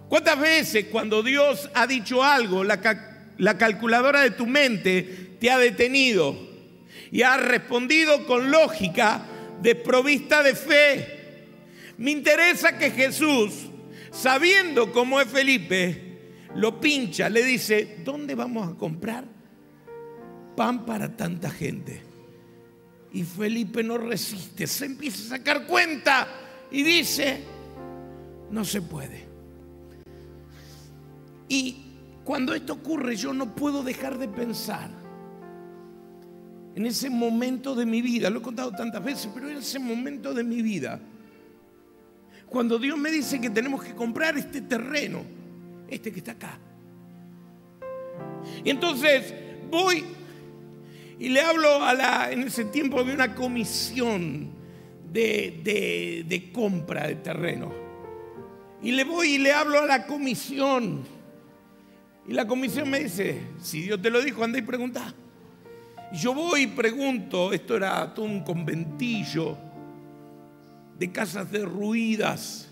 ¿Cuántas 0.08 0.38
veces 0.38 0.86
cuando 0.86 1.22
Dios 1.22 1.68
ha 1.74 1.86
dicho 1.86 2.22
algo, 2.22 2.62
la, 2.62 2.80
calculadora 3.58 4.20
de 4.20 4.30
tu 4.30 4.46
mente 4.46 5.02
te 5.40 5.50
ha 5.50 5.58
detenido 5.58 6.36
y 7.10 7.22
ha 7.22 7.36
respondido 7.36 8.24
con 8.26 8.50
lógica 8.50 9.26
desprovista 9.60 10.42
de 10.42 10.54
fe? 10.54 11.16
Me 11.98 12.12
interesa 12.12 12.78
que 12.78 12.90
Jesús, 12.90 13.66
sabiendo 14.12 14.92
cómo 14.92 15.20
es 15.20 15.28
Felipe, 15.28 16.06
lo 16.54 16.80
pincha, 16.80 17.28
le 17.28 17.42
dice, 17.42 17.98
¿dónde 18.04 18.34
vamos 18.34 18.72
a 18.72 18.78
comprar 18.78 19.24
pan 20.56 20.86
para 20.86 21.16
tanta 21.16 21.50
gente? 21.50 22.00
Y 23.12 23.24
Felipe 23.24 23.82
no 23.82 23.98
resiste, 23.98 24.66
se 24.66 24.84
empieza 24.84 25.34
a 25.34 25.38
sacar 25.38 25.66
cuenta 25.66 26.28
y 26.70 26.82
dice, 26.82 27.40
no 28.50 28.64
se 28.64 28.82
puede. 28.82 29.35
Y 31.48 31.76
cuando 32.24 32.54
esto 32.54 32.74
ocurre 32.74 33.16
yo 33.16 33.32
no 33.32 33.54
puedo 33.54 33.82
dejar 33.82 34.18
de 34.18 34.28
pensar 34.28 34.90
en 36.76 36.84
ese 36.84 37.08
momento 37.08 37.74
de 37.74 37.86
mi 37.86 38.02
vida, 38.02 38.28
lo 38.28 38.40
he 38.40 38.42
contado 38.42 38.70
tantas 38.70 39.02
veces, 39.02 39.30
pero 39.32 39.48
en 39.48 39.56
ese 39.56 39.78
momento 39.78 40.34
de 40.34 40.44
mi 40.44 40.60
vida, 40.60 41.00
cuando 42.50 42.78
Dios 42.78 42.98
me 42.98 43.10
dice 43.10 43.40
que 43.40 43.48
tenemos 43.48 43.82
que 43.82 43.94
comprar 43.94 44.36
este 44.36 44.60
terreno, 44.60 45.22
este 45.88 46.12
que 46.12 46.18
está 46.18 46.32
acá. 46.32 46.58
Y 48.62 48.68
entonces 48.68 49.32
voy 49.70 50.04
y 51.18 51.30
le 51.30 51.40
hablo 51.40 51.82
a 51.82 51.94
la, 51.94 52.30
en 52.30 52.42
ese 52.42 52.66
tiempo 52.66 53.02
de 53.04 53.14
una 53.14 53.34
comisión 53.34 54.50
de, 55.10 56.24
de 56.28 56.52
compra 56.52 57.06
de 57.06 57.14
terreno. 57.16 57.72
Y 58.82 58.92
le 58.92 59.04
voy 59.04 59.36
y 59.36 59.38
le 59.38 59.52
hablo 59.52 59.80
a 59.80 59.86
la 59.86 60.06
comisión 60.06 61.15
y 62.28 62.32
la 62.32 62.46
comisión 62.46 62.90
me 62.90 63.00
dice, 63.00 63.40
si 63.60 63.82
Dios 63.82 64.02
te 64.02 64.10
lo 64.10 64.20
dijo, 64.20 64.42
anda 64.42 64.58
y 64.58 64.62
pregunta. 64.62 65.14
Y 66.12 66.16
yo 66.16 66.34
voy 66.34 66.62
y 66.62 66.66
pregunto, 66.66 67.52
esto 67.52 67.76
era 67.76 68.12
todo 68.12 68.24
un 68.24 68.42
conventillo 68.42 69.56
de 70.98 71.12
casas 71.12 71.50
derruidas. 71.50 72.68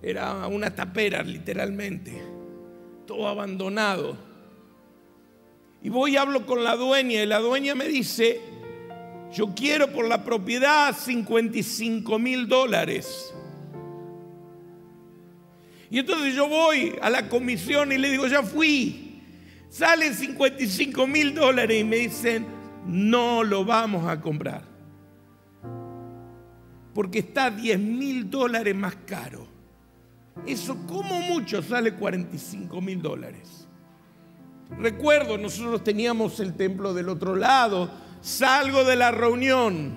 Era 0.00 0.46
una 0.46 0.74
tapera, 0.74 1.22
literalmente, 1.22 2.22
todo 3.06 3.28
abandonado. 3.28 4.16
Y 5.82 5.90
voy 5.90 6.14
y 6.14 6.16
hablo 6.16 6.46
con 6.46 6.64
la 6.64 6.76
dueña 6.76 7.22
y 7.22 7.26
la 7.26 7.40
dueña 7.40 7.74
me 7.74 7.86
dice, 7.86 8.40
yo 9.32 9.54
quiero 9.54 9.92
por 9.92 10.06
la 10.06 10.24
propiedad 10.24 10.96
55 10.96 12.18
mil 12.18 12.48
dólares. 12.48 13.34
Y 15.92 15.98
entonces 15.98 16.34
yo 16.34 16.48
voy 16.48 16.96
a 17.02 17.10
la 17.10 17.28
comisión 17.28 17.92
y 17.92 17.98
le 17.98 18.10
digo, 18.10 18.26
ya 18.26 18.42
fui. 18.42 19.20
Salen 19.68 20.14
55 20.14 21.06
mil 21.06 21.34
dólares 21.34 21.78
y 21.78 21.84
me 21.84 21.96
dicen, 21.96 22.46
no 22.86 23.44
lo 23.44 23.62
vamos 23.66 24.08
a 24.08 24.18
comprar. 24.18 24.62
Porque 26.94 27.18
está 27.18 27.50
10 27.50 27.78
mil 27.78 28.30
dólares 28.30 28.74
más 28.74 28.96
caro. 29.04 29.46
Eso 30.46 30.78
como 30.86 31.20
mucho 31.20 31.62
sale 31.62 31.92
45 31.92 32.80
mil 32.80 33.02
dólares. 33.02 33.68
Recuerdo, 34.78 35.36
nosotros 35.36 35.84
teníamos 35.84 36.40
el 36.40 36.54
templo 36.54 36.94
del 36.94 37.10
otro 37.10 37.36
lado, 37.36 37.90
salgo 38.22 38.84
de 38.84 38.96
la 38.96 39.10
reunión 39.10 39.94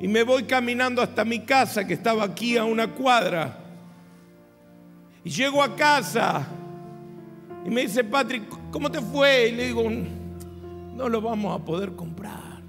y 0.00 0.08
me 0.08 0.22
voy 0.22 0.44
caminando 0.44 1.02
hasta 1.02 1.26
mi 1.26 1.40
casa 1.40 1.86
que 1.86 1.92
estaba 1.92 2.24
aquí 2.24 2.56
a 2.56 2.64
una 2.64 2.94
cuadra. 2.94 3.66
Y 5.28 5.30
llego 5.30 5.62
a 5.62 5.76
casa 5.76 6.46
y 7.62 7.68
me 7.68 7.82
dice, 7.82 8.02
Patrick, 8.02 8.44
¿cómo 8.70 8.90
te 8.90 8.98
fue? 8.98 9.50
Y 9.50 9.56
le 9.56 9.66
digo, 9.66 9.84
no 10.94 11.06
lo 11.06 11.20
vamos 11.20 11.60
a 11.60 11.62
poder 11.62 11.92
comprar. 11.92 12.62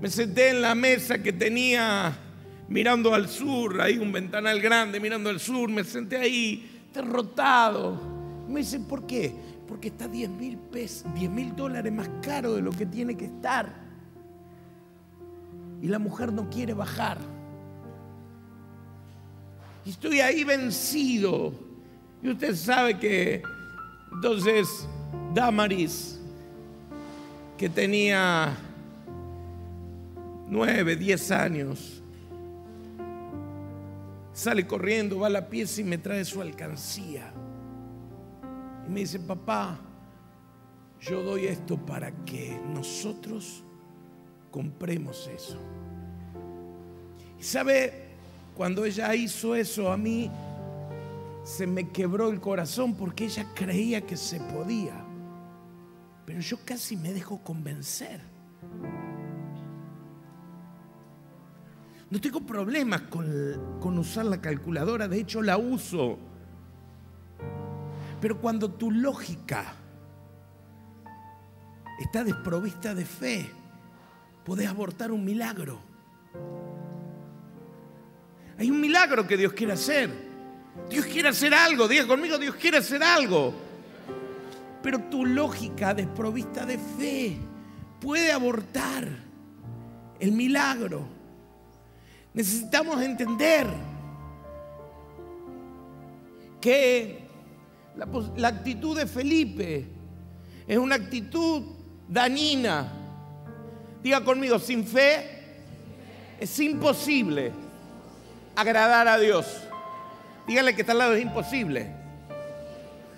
Me 0.00 0.08
senté 0.08 0.48
en 0.48 0.62
la 0.62 0.74
mesa 0.74 1.22
que 1.22 1.34
tenía 1.34 2.16
mirando 2.68 3.14
al 3.14 3.28
sur, 3.28 3.82
ahí 3.82 3.98
un 3.98 4.12
ventanal 4.12 4.62
grande 4.62 4.98
mirando 4.98 5.28
al 5.28 5.40
sur, 5.40 5.68
me 5.68 5.84
senté 5.84 6.16
ahí 6.16 6.86
derrotado. 6.94 8.00
Me 8.48 8.60
dice, 8.60 8.80
¿por 8.80 9.06
qué? 9.06 9.30
Porque 9.68 9.88
está 9.88 10.08
10 10.08 10.30
mil 10.30 10.56
pesos, 10.56 11.04
10 11.14 11.30
mil 11.30 11.54
dólares 11.54 11.92
más 11.92 12.08
caro 12.22 12.54
de 12.54 12.62
lo 12.62 12.70
que 12.70 12.86
tiene 12.86 13.14
que 13.14 13.26
estar. 13.26 13.74
Y 15.82 15.88
la 15.88 15.98
mujer 15.98 16.32
no 16.32 16.48
quiere 16.48 16.72
bajar. 16.72 17.18
Estoy 19.84 20.20
ahí 20.20 20.44
vencido. 20.44 21.52
Y 22.22 22.30
usted 22.30 22.54
sabe 22.54 22.98
que 22.98 23.42
entonces 24.12 24.86
Damaris, 25.34 26.20
que 27.58 27.68
tenía 27.68 28.56
nueve, 30.48 30.96
diez 30.96 31.30
años, 31.30 32.02
sale 34.32 34.66
corriendo, 34.66 35.18
va 35.18 35.26
a 35.26 35.30
la 35.30 35.48
pieza 35.48 35.80
y 35.80 35.84
me 35.84 35.98
trae 35.98 36.24
su 36.24 36.40
alcancía. 36.40 37.32
Y 38.86 38.90
me 38.90 39.00
dice, 39.00 39.18
papá, 39.18 39.78
yo 41.00 41.22
doy 41.22 41.46
esto 41.46 41.76
para 41.76 42.12
que 42.24 42.60
nosotros 42.72 43.64
compremos 44.50 45.28
eso. 45.34 45.58
Y 47.38 47.42
sabe, 47.42 48.01
cuando 48.54 48.84
ella 48.84 49.14
hizo 49.14 49.54
eso, 49.54 49.90
a 49.90 49.96
mí 49.96 50.30
se 51.44 51.66
me 51.66 51.90
quebró 51.90 52.30
el 52.30 52.40
corazón 52.40 52.94
porque 52.94 53.24
ella 53.24 53.46
creía 53.54 54.02
que 54.02 54.16
se 54.16 54.40
podía. 54.40 55.04
Pero 56.24 56.40
yo 56.40 56.58
casi 56.64 56.96
me 56.96 57.12
dejo 57.12 57.42
convencer. 57.42 58.20
No 62.10 62.20
tengo 62.20 62.40
problemas 62.40 63.02
con, 63.02 63.98
usar 63.98 64.26
la 64.26 64.40
calculadora, 64.40 65.08
de 65.08 65.18
hecho 65.18 65.40
la 65.40 65.56
uso. 65.56 66.18
Pero 68.20 68.38
cuando 68.38 68.70
tu 68.70 68.90
lógica 68.90 69.74
está 71.98 72.22
desprovista 72.22 72.94
de 72.94 73.06
fe, 73.06 73.50
podés 74.44 74.68
abortar 74.68 75.10
un 75.10 75.24
milagro. 75.24 75.80
Hay 78.58 78.70
un 78.70 78.80
milagro 78.80 79.26
que 79.26 79.36
Dios 79.36 79.52
quiere 79.52 79.72
hacer. 79.72 80.10
Dios 80.88 81.06
quiere 81.06 81.28
hacer 81.28 81.52
algo, 81.54 81.86
diga 81.86 82.06
conmigo, 82.06 82.38
Dios 82.38 82.54
quiere 82.56 82.78
hacer 82.78 83.02
algo. 83.02 83.54
Pero 84.82 85.00
tu 85.04 85.24
lógica 85.24 85.94
desprovista 85.94 86.66
de 86.66 86.78
fe 86.78 87.36
puede 88.00 88.32
abortar 88.32 89.06
el 90.18 90.32
milagro. 90.32 91.06
Necesitamos 92.34 93.00
entender 93.02 93.66
que 96.60 97.28
la, 97.96 98.48
actitud 98.48 98.96
de 98.96 99.06
Felipe 99.06 99.86
es 100.66 100.78
una 100.78 100.94
actitud 100.94 101.62
dañina. 102.08 102.92
Diga 104.02 104.24
conmigo, 104.24 104.58
sin 104.58 104.84
fe 104.86 105.40
es 106.40 106.58
imposible 106.58 107.52
agradar 108.56 109.08
a 109.08 109.18
Dios. 109.18 109.46
Dígale 110.46 110.74
que 110.74 110.82
está 110.82 110.92
al 110.92 110.98
lado, 110.98 111.14
es 111.14 111.22
imposible. 111.22 111.90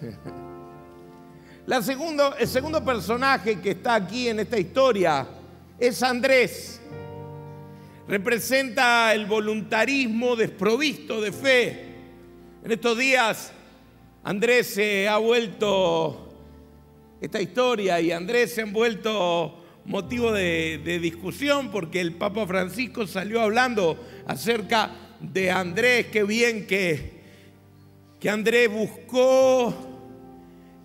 La 1.67 1.81
segundo, 1.81 2.37
el 2.37 2.47
segundo 2.47 2.85
personaje 2.85 3.59
que 3.61 3.71
está 3.71 3.95
aquí 3.95 4.29
en 4.29 4.41
esta 4.41 4.59
historia 4.59 5.27
es 5.79 6.03
Andrés 6.03 6.83
representa 8.07 9.15
el 9.15 9.25
voluntarismo 9.25 10.37
desprovisto 10.37 11.23
de 11.23 11.33
fe. 11.33 11.95
En 12.63 12.71
estos 12.71 12.99
días 12.99 13.53
Andrés 14.23 14.75
se 14.75 15.09
ha 15.09 15.17
vuelto 15.17 16.29
esta 17.21 17.41
historia 17.41 18.01
y 18.01 18.13
Andrés 18.13 18.55
se 18.55 18.63
ha 18.63 18.67
vuelto 18.67 19.63
motivo 19.87 20.33
de, 20.33 20.81
de, 20.85 20.99
discusión 20.99 21.71
porque 21.71 22.01
el 22.01 22.15
Papa 22.15 22.47
Francisco 22.47 23.07
salió 23.07 23.41
hablando 23.41 23.99
acerca 24.27 24.91
de 25.21 25.51
Andrés, 25.51 26.07
qué 26.13 26.25
bien 26.25 26.67
que, 26.67 27.13
que 28.21 28.31
Andrés 28.31 28.71
buscó 28.71 29.75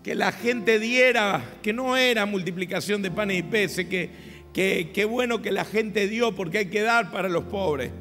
que 0.03 0.15
la 0.15 0.31
gente 0.31 0.79
diera, 0.79 1.57
que 1.61 1.73
no 1.73 1.97
era 1.97 2.25
multiplicación 2.25 3.01
de 3.01 3.11
panes 3.11 3.39
y 3.39 3.43
peces, 3.43 3.85
que, 3.87 4.29
Qué, 4.53 5.05
bueno 5.05 5.41
que 5.41 5.51
la 5.51 5.63
gente 5.63 6.07
dio 6.07 6.35
porque 6.35 6.57
hay 6.59 6.65
que 6.65 6.81
dar 6.81 7.11
para 7.11 7.29
los 7.29 7.45
pobres. 7.45 7.91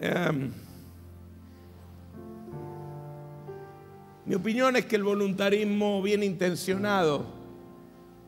Em, 0.00 0.50
mi 4.26 4.34
opinión 4.34 4.74
es 4.74 4.86
que 4.86 4.96
el 4.96 5.04
voluntarismo 5.04 6.02
bien 6.02 6.22
intencionado, 6.22 7.26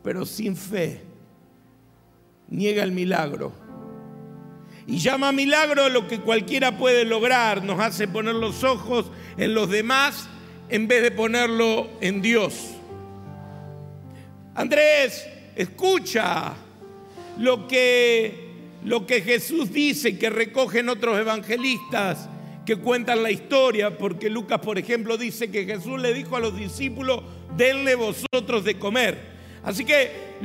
pero 0.04 0.24
sin 0.24 0.56
fe, 0.56 1.00
niega 2.48 2.84
el 2.84 2.92
milagro. 2.92 3.65
Y 4.86 4.98
llama 4.98 5.32
milagro 5.32 5.88
lo 5.88 6.06
que 6.06 6.20
cualquiera 6.20 6.78
puede 6.78 7.04
lograr, 7.04 7.64
nos 7.64 7.80
hace 7.80 8.06
poner 8.06 8.36
los 8.36 8.62
ojos 8.62 9.06
en 9.36 9.52
los 9.52 9.68
demás 9.68 10.28
en 10.68 10.86
vez 10.86 11.02
de 11.02 11.10
ponerlo 11.10 11.88
en 12.00 12.22
Dios. 12.22 12.72
Andrés, 14.54 15.26
escucha 15.54 16.54
lo 17.38 17.66
que, 17.66 18.52
lo 18.84 19.06
que 19.06 19.22
Jesús 19.22 19.72
dice, 19.72 20.18
que 20.18 20.30
recogen 20.30 20.88
otros 20.88 21.18
evangelistas 21.18 22.28
que 22.64 22.76
cuentan 22.76 23.22
la 23.22 23.30
historia, 23.30 23.96
porque 23.96 24.28
Lucas, 24.28 24.60
por 24.60 24.76
ejemplo, 24.76 25.16
dice 25.16 25.50
que 25.50 25.64
Jesús 25.64 26.00
le 26.00 26.12
dijo 26.12 26.36
a 26.36 26.40
los 26.40 26.56
discípulos, 26.56 27.22
denle 27.56 27.94
vosotros 27.94 28.64
de 28.64 28.78
comer. 28.78 29.36
Así 29.62 29.84
que 29.84 30.36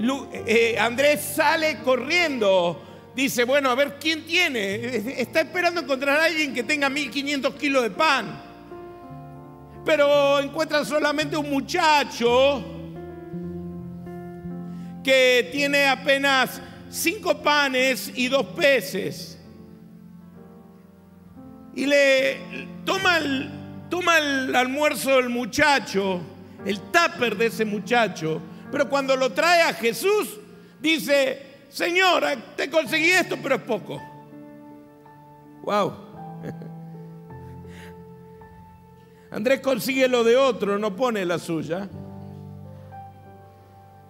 eh, 0.45 0.77
Andrés 0.79 1.21
sale 1.35 1.79
corriendo, 1.83 2.81
dice, 3.15 3.43
bueno, 3.43 3.69
a 3.69 3.75
ver 3.75 3.97
quién 3.99 4.25
tiene, 4.25 5.19
está 5.19 5.41
esperando 5.41 5.81
encontrar 5.81 6.19
a 6.19 6.25
alguien 6.25 6.53
que 6.53 6.63
tenga 6.63 6.89
1500 6.89 7.55
kilos 7.55 7.83
de 7.83 7.91
pan, 7.91 8.41
pero 9.85 10.39
encuentra 10.39 10.85
solamente 10.85 11.35
un 11.35 11.49
muchacho 11.49 12.63
que 15.03 15.49
tiene 15.51 15.87
apenas 15.87 16.61
cinco 16.89 17.41
panes 17.41 18.11
y 18.15 18.27
dos 18.27 18.45
peces. 18.47 19.37
Y 21.73 21.85
le 21.85 22.67
toma 22.85 23.17
el, 23.17 23.49
toma 23.89 24.17
el 24.19 24.55
almuerzo 24.55 25.15
del 25.15 25.29
muchacho, 25.29 26.21
el 26.65 26.79
tupper 26.91 27.37
de 27.37 27.47
ese 27.47 27.65
muchacho, 27.65 28.41
pero 28.71 28.89
cuando 28.89 29.15
lo 29.15 29.31
trae 29.31 29.63
a 29.63 29.73
Jesús, 29.73 30.39
dice, 30.79 31.50
Señora, 31.71 32.35
te 32.57 32.69
conseguí 32.69 33.11
esto, 33.11 33.37
pero 33.41 33.55
es 33.55 33.61
poco. 33.61 34.01
Wow. 35.63 35.93
Andrés 39.31 39.61
consigue 39.61 40.09
lo 40.09 40.25
de 40.25 40.35
otro, 40.35 40.77
no 40.77 40.93
pone 40.93 41.25
la 41.25 41.39
suya. 41.39 41.87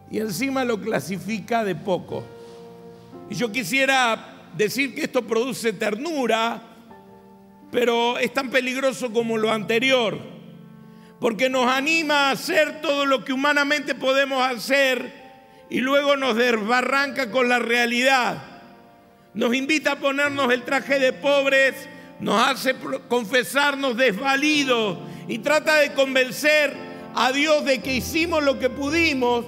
Y 0.10 0.18
encima 0.18 0.66
lo 0.66 0.82
clasifica 0.82 1.64
de 1.64 1.76
poco. 1.76 2.24
Y 3.30 3.36
yo 3.36 3.52
quisiera 3.52 4.50
decir 4.58 4.96
que 4.96 5.04
esto 5.04 5.22
produce 5.22 5.72
ternura, 5.72 6.64
pero 7.70 8.18
es 8.18 8.34
tan 8.34 8.50
peligroso 8.50 9.14
como 9.14 9.38
lo 9.38 9.52
anterior, 9.52 10.18
porque 11.20 11.48
nos 11.48 11.68
anima 11.68 12.30
a 12.30 12.32
hacer 12.32 12.82
todo 12.82 13.06
lo 13.06 13.24
que 13.24 13.34
humanamente 13.34 13.94
podemos 13.94 14.44
hacer 14.44 15.21
y 15.72 15.80
luego 15.80 16.18
nos 16.18 16.36
desbarranca 16.36 17.32
con 17.32 17.48
la 17.48 17.58
realidad. 17.58 18.44
Nos 19.34 19.56
invita 19.56 19.94
a 19.94 20.00
ponernos 20.00 20.52
el 20.52 20.64
traje 20.64 21.00
de 21.00 21.14
pobres, 21.14 21.88
nos 22.20 22.46
hace 22.46 22.76
confesarnos 23.08 23.96
desvalidos 23.96 25.00
y 25.30 25.40
trata 25.40 25.78
de 25.78 25.94
convencer 25.94 26.74
a 27.16 27.32
Dios 27.32 27.64
de 27.64 27.82
que 27.82 27.96
hicimos 27.96 28.44
lo 28.44 28.60
que 28.60 28.70
pudimos, 28.70 29.46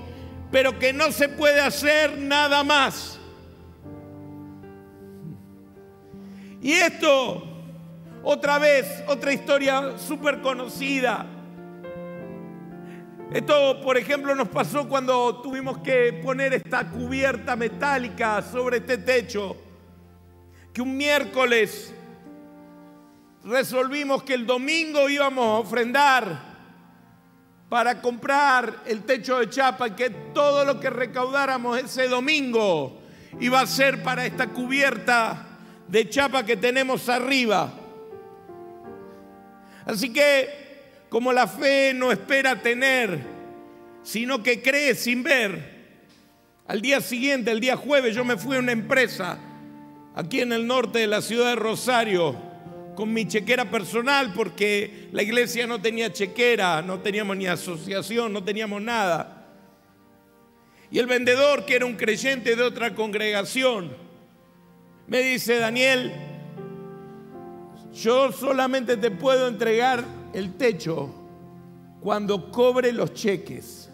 pero 0.49 0.79
que 0.79 0.93
no 0.93 1.11
se 1.11 1.27
puede 1.27 1.59
hacer 1.59 2.17
nada 2.17 2.63
más. 2.63 3.19
Y 6.61 6.71
esto 6.71 7.49
Otra 8.25 8.57
vez, 8.57 9.03
otra 9.07 9.33
historia 9.33 9.97
súper 9.97 10.39
conocida. 10.39 11.25
Esto, 13.33 13.81
por 13.81 13.97
ejemplo, 13.97 14.35
nos 14.35 14.47
pasó 14.47 14.87
cuando 14.87 15.41
tuvimos 15.41 15.79
que 15.79 16.13
poner 16.23 16.53
esta 16.53 16.87
cubierta 16.87 17.55
metálica 17.55 18.43
sobre 18.43 18.77
este 18.77 18.99
techo, 18.99 19.57
que 20.71 20.83
un 20.83 20.95
miércoles 20.95 21.91
resolvimos 23.43 24.21
que 24.21 24.35
el 24.35 24.45
domingo 24.45 25.09
íbamos 25.09 25.45
a 25.45 25.67
ofrendar 25.67 26.53
para 27.69 27.99
comprar 28.03 28.83
el 28.85 29.01
techo 29.01 29.39
de 29.39 29.49
chapa 29.49 29.87
y 29.87 29.91
que 29.91 30.11
todo 30.11 30.63
lo 30.63 30.79
que 30.79 30.91
recaudáramos 30.91 31.79
ese 31.79 32.07
domingo 32.07 33.01
iba 33.39 33.61
a 33.61 33.65
ser 33.65 34.03
para 34.03 34.27
esta 34.27 34.49
cubierta 34.49 35.43
de 35.87 36.07
chapa 36.07 36.45
que 36.45 36.55
tenemos 36.55 37.09
arriba. 37.09 37.73
Así 39.87 40.13
que 40.13 40.62
como 41.13 41.31
la 41.31 41.45
fe 41.45 41.93
no 41.93 42.11
espera 42.11 42.59
tener, 42.59 43.19
sino 44.01 44.41
que 44.41 44.63
cree 44.63 44.95
sin 44.95 45.21
ver, 45.21 45.61
al 46.65 46.81
día 46.81 47.01
siguiente, 47.01 47.51
el 47.51 47.59
día 47.59 47.77
jueves, 47.77 48.15
yo 48.15 48.25
me 48.25 48.35
fui 48.35 48.55
a 48.55 48.59
una 48.59 48.71
empresa 48.71 49.37
aquí 50.15 50.41
en 50.41 50.51
el 50.51 50.65
norte 50.65 50.97
de 50.97 51.05
la 51.05 51.21
ciudad 51.21 51.49
de 51.49 51.55
Rosario 51.55 52.35
con 52.95 53.13
mi 53.13 53.27
chequera 53.27 53.69
personal 53.69 54.33
porque 54.33 55.09
la 55.11 55.21
iglesia 55.21 55.67
no 55.67 55.79
tenía 55.79 56.11
chequera, 56.11 56.81
no 56.81 56.97
teníamos 57.01 57.37
ni 57.37 57.45
asociación, 57.45 58.33
no 58.33 58.43
teníamos 58.43 58.81
nada. 58.81 59.51
Y 60.89 60.97
el 60.97 61.05
vendedor, 61.05 61.67
que 61.67 61.75
era 61.75 61.85
un 61.85 61.93
creyente 61.95 62.55
de 62.55 62.63
otra 62.63 62.95
congregación, 62.95 63.95
me 65.05 65.21
dice, 65.21 65.59
Daniel, 65.59 66.11
yo 67.93 68.31
solamente 68.31 68.97
te 68.97 69.11
puedo 69.11 69.47
entregar 69.47 70.22
el 70.33 70.55
techo 70.55 71.09
cuando 72.01 72.51
cobre 72.51 72.91
los 72.91 73.13
cheques. 73.13 73.89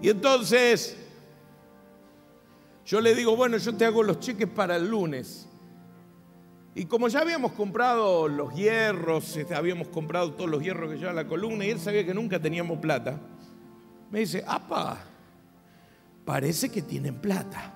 Y 0.00 0.08
entonces 0.08 0.96
yo 2.86 3.00
le 3.00 3.14
digo, 3.14 3.36
bueno, 3.36 3.58
yo 3.58 3.76
te 3.76 3.84
hago 3.84 4.02
los 4.02 4.20
cheques 4.20 4.48
para 4.48 4.76
el 4.76 4.88
lunes. 4.88 5.46
Y 6.74 6.84
como 6.86 7.08
ya 7.08 7.20
habíamos 7.20 7.52
comprado 7.52 8.28
los 8.28 8.54
hierros, 8.54 9.36
este, 9.36 9.54
habíamos 9.54 9.88
comprado 9.88 10.32
todos 10.32 10.48
los 10.48 10.62
hierros 10.62 10.92
que 10.92 10.98
lleva 10.98 11.12
la 11.12 11.26
columna 11.26 11.66
y 11.66 11.70
él 11.70 11.80
sabía 11.80 12.06
que 12.06 12.14
nunca 12.14 12.40
teníamos 12.40 12.78
plata, 12.78 13.18
me 14.10 14.20
dice, 14.20 14.44
apa, 14.46 14.96
parece 16.24 16.70
que 16.70 16.82
tienen 16.82 17.16
plata. 17.16 17.74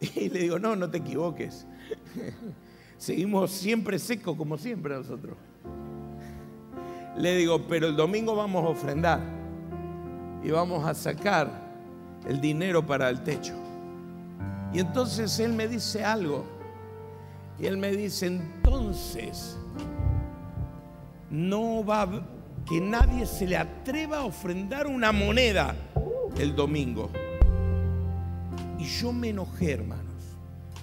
Y 0.14 0.28
le 0.28 0.40
digo, 0.40 0.58
no, 0.58 0.76
no 0.76 0.90
te 0.90 0.98
equivoques. 0.98 1.66
Seguimos 3.02 3.50
siempre 3.50 3.98
secos 3.98 4.36
como 4.36 4.56
siempre 4.56 4.94
nosotros. 4.94 5.36
Le 7.16 7.34
digo, 7.34 7.66
pero 7.66 7.88
el 7.88 7.96
domingo 7.96 8.36
vamos 8.36 8.64
a 8.64 8.68
ofrendar 8.68 9.18
y 10.40 10.52
vamos 10.52 10.86
a 10.86 10.94
sacar 10.94 11.50
el 12.28 12.40
dinero 12.40 12.86
para 12.86 13.10
el 13.10 13.24
techo. 13.24 13.54
Y 14.72 14.78
entonces 14.78 15.36
él 15.40 15.52
me 15.52 15.66
dice 15.66 16.04
algo. 16.04 16.44
Y 17.58 17.66
él 17.66 17.76
me 17.76 17.90
dice, 17.90 18.26
entonces, 18.28 19.58
no 21.28 21.84
va 21.84 22.08
que 22.68 22.80
nadie 22.80 23.26
se 23.26 23.48
le 23.48 23.56
atreva 23.56 24.18
a 24.18 24.24
ofrendar 24.26 24.86
una 24.86 25.10
moneda 25.10 25.74
el 26.38 26.54
domingo. 26.54 27.10
Y 28.78 28.84
yo 28.84 29.12
me 29.12 29.30
enojé, 29.30 29.72
hermanos. 29.72 30.11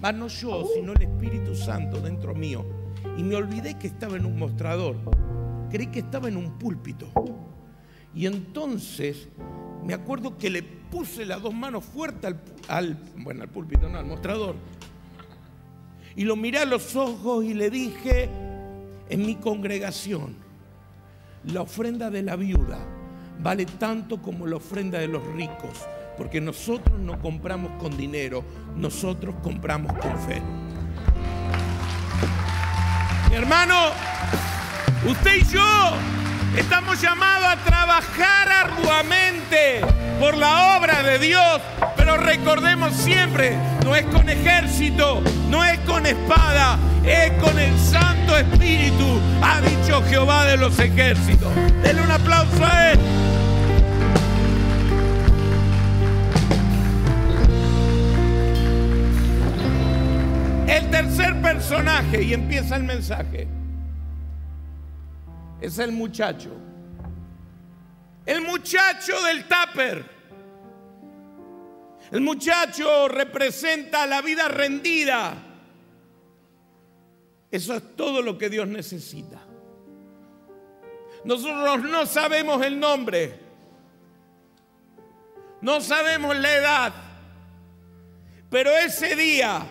Más 0.01 0.15
no 0.15 0.27
yo, 0.27 0.65
sino 0.73 0.93
el 0.93 1.01
Espíritu 1.01 1.55
Santo 1.55 1.99
dentro 1.99 2.33
mío. 2.33 2.65
Y 3.17 3.23
me 3.23 3.35
olvidé 3.35 3.77
que 3.77 3.87
estaba 3.87 4.15
en 4.15 4.25
un 4.25 4.37
mostrador. 4.37 4.95
Creí 5.69 5.87
que 5.87 5.99
estaba 5.99 6.27
en 6.29 6.37
un 6.37 6.57
púlpito. 6.57 7.07
Y 8.15 8.25
entonces 8.25 9.27
me 9.83 9.93
acuerdo 9.93 10.37
que 10.37 10.49
le 10.49 10.63
puse 10.63 11.25
las 11.25 11.41
dos 11.41 11.53
manos 11.53 11.83
fuertes 11.85 12.35
al, 12.67 12.97
bueno, 13.17 13.43
al 13.43 13.49
púlpito, 13.49 13.89
no, 13.89 13.99
al 13.99 14.05
mostrador. 14.05 14.55
Y 16.15 16.23
lo 16.23 16.35
miré 16.35 16.59
a 16.59 16.65
los 16.65 16.95
ojos 16.95 17.43
y 17.45 17.53
le 17.53 17.69
dije, 17.69 18.29
en 19.09 19.25
mi 19.25 19.35
congregación, 19.35 20.35
la 21.45 21.61
ofrenda 21.61 22.09
de 22.09 22.23
la 22.23 22.35
viuda 22.35 22.79
vale 23.41 23.65
tanto 23.65 24.21
como 24.21 24.47
la 24.47 24.57
ofrenda 24.57 24.99
de 24.99 25.07
los 25.07 25.25
ricos 25.33 25.87
porque 26.19 26.41
nosotros 26.41 26.99
no 26.99 27.17
compramos 27.21 27.71
con 27.81 27.95
dinero, 27.95 28.43
nosotros 28.75 29.35
compramos 29.41 29.93
con 29.93 30.19
fe. 30.19 30.41
Mi 33.29 33.35
hermano, 33.37 33.91
usted 35.07 35.37
y 35.37 35.45
yo 35.45 35.93
estamos 36.57 37.01
llamados 37.01 37.47
a 37.47 37.55
trabajar 37.63 38.49
arduamente 38.51 39.79
por 40.19 40.35
la 40.35 40.77
obra 40.77 41.03
de 41.03 41.19
Dios, 41.19 41.61
pero 41.95 42.17
recordemos 42.17 42.93
siempre, 42.95 43.57
no 43.85 43.95
es 43.95 44.05
con 44.07 44.27
ejército, 44.27 45.23
no 45.49 45.63
es 45.63 45.79
con 45.79 46.05
espada, 46.05 46.77
es 47.05 47.31
con 47.41 47.57
el 47.57 47.79
Santo 47.79 48.37
Espíritu, 48.37 49.21
ha 49.41 49.61
dicho 49.61 50.03
Jehová 50.09 50.43
de 50.43 50.57
los 50.57 50.77
ejércitos. 50.79 51.49
Denle 51.81 52.01
un 52.01 52.11
aplauso 52.11 52.65
a 52.65 52.91
Él. 52.91 52.99
Tercer 60.91 61.41
personaje, 61.41 62.23
y 62.23 62.33
empieza 62.33 62.75
el 62.75 62.83
mensaje, 62.83 63.47
es 65.61 65.77
el 65.79 65.91
muchacho. 65.91 66.51
El 68.25 68.41
muchacho 68.41 69.13
del 69.23 69.45
tupper. 69.47 70.03
El 72.11 72.21
muchacho 72.21 73.07
representa 73.07 74.05
la 74.07 74.21
vida 74.21 74.47
rendida. 74.47 75.35
Eso 77.51 77.75
es 77.75 77.95
todo 77.95 78.21
lo 78.21 78.37
que 78.37 78.49
Dios 78.49 78.67
necesita. 78.67 79.39
Nosotros 81.23 81.83
no 81.83 82.05
sabemos 82.05 82.63
el 82.65 82.79
nombre. 82.79 83.39
No 85.61 85.81
sabemos 85.81 86.35
la 86.37 86.53
edad. 86.55 86.93
Pero 88.49 88.71
ese 88.71 89.15
día 89.15 89.65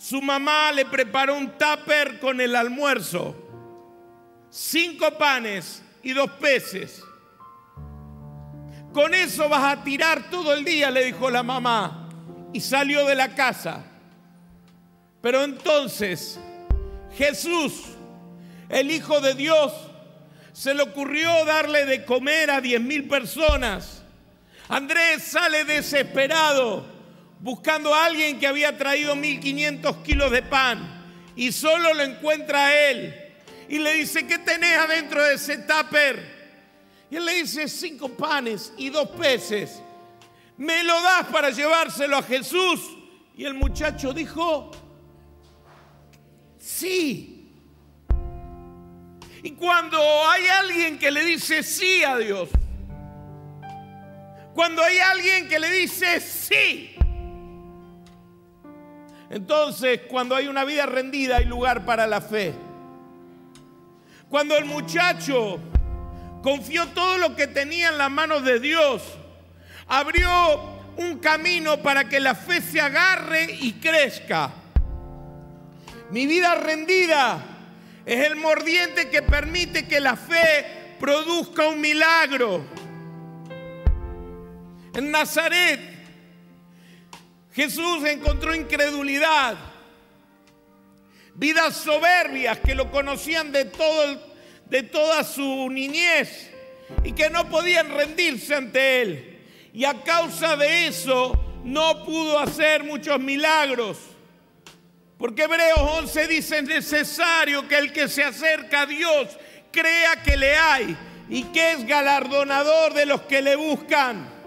su 0.00 0.22
mamá 0.22 0.72
le 0.72 0.86
preparó 0.86 1.36
un 1.36 1.58
tupper 1.58 2.18
con 2.20 2.40
el 2.40 2.56
almuerzo, 2.56 3.36
cinco 4.48 5.10
panes 5.18 5.82
y 6.02 6.14
dos 6.14 6.30
peces. 6.40 7.02
Con 8.94 9.12
eso 9.12 9.46
vas 9.50 9.76
a 9.76 9.84
tirar 9.84 10.30
todo 10.30 10.54
el 10.54 10.64
día, 10.64 10.90
le 10.90 11.04
dijo 11.04 11.30
la 11.30 11.42
mamá. 11.42 12.08
Y 12.54 12.60
salió 12.60 13.04
de 13.04 13.14
la 13.14 13.34
casa. 13.34 13.84
Pero 15.20 15.44
entonces 15.44 16.40
Jesús, 17.18 17.84
el 18.70 18.90
Hijo 18.90 19.20
de 19.20 19.34
Dios, 19.34 19.70
se 20.54 20.72
le 20.72 20.82
ocurrió 20.82 21.44
darle 21.44 21.84
de 21.84 22.06
comer 22.06 22.50
a 22.50 22.62
diez 22.62 22.80
mil 22.80 23.06
personas. 23.06 24.02
Andrés 24.66 25.24
sale 25.24 25.66
desesperado 25.66 26.99
buscando 27.40 27.94
a 27.94 28.06
alguien 28.06 28.38
que 28.38 28.46
había 28.46 28.76
traído 28.76 29.16
1500 29.16 29.96
kilos 29.98 30.30
de 30.30 30.42
pan 30.42 31.32
y 31.34 31.52
solo 31.52 31.94
lo 31.94 32.02
encuentra 32.02 32.66
a 32.66 32.90
él 32.90 33.14
y 33.68 33.78
le 33.78 33.94
dice, 33.94 34.26
¿qué 34.26 34.38
tenés 34.38 34.76
adentro 34.76 35.22
de 35.22 35.34
ese 35.34 35.58
tupper? 35.58 36.40
Y 37.10 37.16
él 37.16 37.24
le 37.24 37.34
dice, 37.36 37.68
cinco 37.68 38.08
panes 38.08 38.72
y 38.76 38.90
dos 38.90 39.08
peces. 39.10 39.80
¿Me 40.56 40.84
lo 40.84 41.00
das 41.00 41.26
para 41.28 41.50
llevárselo 41.50 42.16
a 42.16 42.22
Jesús? 42.22 42.80
Y 43.36 43.44
el 43.44 43.54
muchacho 43.54 44.12
dijo, 44.12 44.70
sí. 46.58 47.48
Y 49.42 49.52
cuando 49.52 49.98
hay 50.28 50.46
alguien 50.48 50.98
que 50.98 51.10
le 51.10 51.24
dice 51.24 51.62
sí 51.62 52.04
a 52.04 52.18
Dios, 52.18 52.50
cuando 54.52 54.82
hay 54.82 54.98
alguien 54.98 55.48
que 55.48 55.58
le 55.58 55.70
dice 55.70 56.20
sí, 56.20 56.94
entonces, 59.30 60.00
cuando 60.08 60.34
hay 60.34 60.48
una 60.48 60.64
vida 60.64 60.86
rendida, 60.86 61.36
hay 61.36 61.44
lugar 61.44 61.84
para 61.84 62.08
la 62.08 62.20
fe. 62.20 62.52
Cuando 64.28 64.56
el 64.58 64.64
muchacho 64.64 65.60
confió 66.42 66.88
todo 66.88 67.16
lo 67.16 67.36
que 67.36 67.46
tenía 67.46 67.90
en 67.90 67.98
las 67.98 68.10
manos 68.10 68.44
de 68.44 68.58
Dios, 68.58 69.02
abrió 69.86 70.80
un 70.96 71.20
camino 71.20 71.80
para 71.80 72.08
que 72.08 72.18
la 72.18 72.34
fe 72.34 72.60
se 72.60 72.80
agarre 72.80 73.56
y 73.60 73.74
crezca. 73.74 74.50
Mi 76.10 76.26
vida 76.26 76.56
rendida 76.56 77.38
es 78.04 78.26
el 78.26 78.34
mordiente 78.34 79.10
que 79.10 79.22
permite 79.22 79.86
que 79.86 80.00
la 80.00 80.16
fe 80.16 80.96
produzca 80.98 81.68
un 81.68 81.80
milagro. 81.80 82.64
En 84.92 85.12
Nazaret 85.12 85.89
Jesús 87.52 88.04
encontró 88.04 88.54
incredulidad. 88.54 89.56
vidas 91.34 91.76
soberbias 91.76 92.58
que 92.58 92.74
lo 92.74 92.90
conocían 92.90 93.50
de, 93.50 93.64
todo, 93.64 94.20
de 94.66 94.82
toda 94.82 95.24
su 95.24 95.70
niñez 95.70 96.50
y 97.02 97.12
que 97.12 97.30
no 97.30 97.48
podían 97.48 97.90
rendirse 97.90 98.54
ante 98.54 99.02
él. 99.02 99.40
Y 99.72 99.84
a 99.84 100.02
causa 100.02 100.56
de 100.56 100.88
eso 100.88 101.32
no 101.64 102.04
pudo 102.04 102.38
hacer 102.38 102.84
muchos 102.84 103.18
milagros. 103.20 103.98
Porque 105.18 105.44
Hebreos 105.44 105.78
11 105.78 106.28
dice 106.28 106.58
es 106.58 106.64
necesario 106.64 107.66
que 107.68 107.78
el 107.78 107.92
que 107.92 108.08
se 108.08 108.24
acerca 108.24 108.82
a 108.82 108.86
Dios 108.86 109.28
crea 109.70 110.22
que 110.22 110.36
le 110.36 110.56
hay 110.56 110.96
y 111.28 111.44
que 111.44 111.72
es 111.72 111.86
galardonador 111.86 112.94
de 112.94 113.06
los 113.06 113.22
que 113.22 113.42
le 113.42 113.56
buscan. 113.56 114.39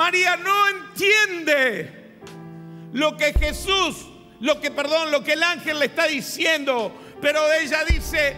María 0.00 0.34
no 0.38 0.66
entiende 0.66 2.16
lo 2.94 3.18
que 3.18 3.34
Jesús, 3.34 4.06
lo 4.40 4.58
que, 4.58 4.70
perdón, 4.70 5.10
lo 5.10 5.22
que 5.22 5.34
el 5.34 5.42
ángel 5.42 5.78
le 5.78 5.84
está 5.84 6.06
diciendo, 6.06 6.90
pero 7.20 7.52
ella 7.52 7.84
dice, 7.84 8.34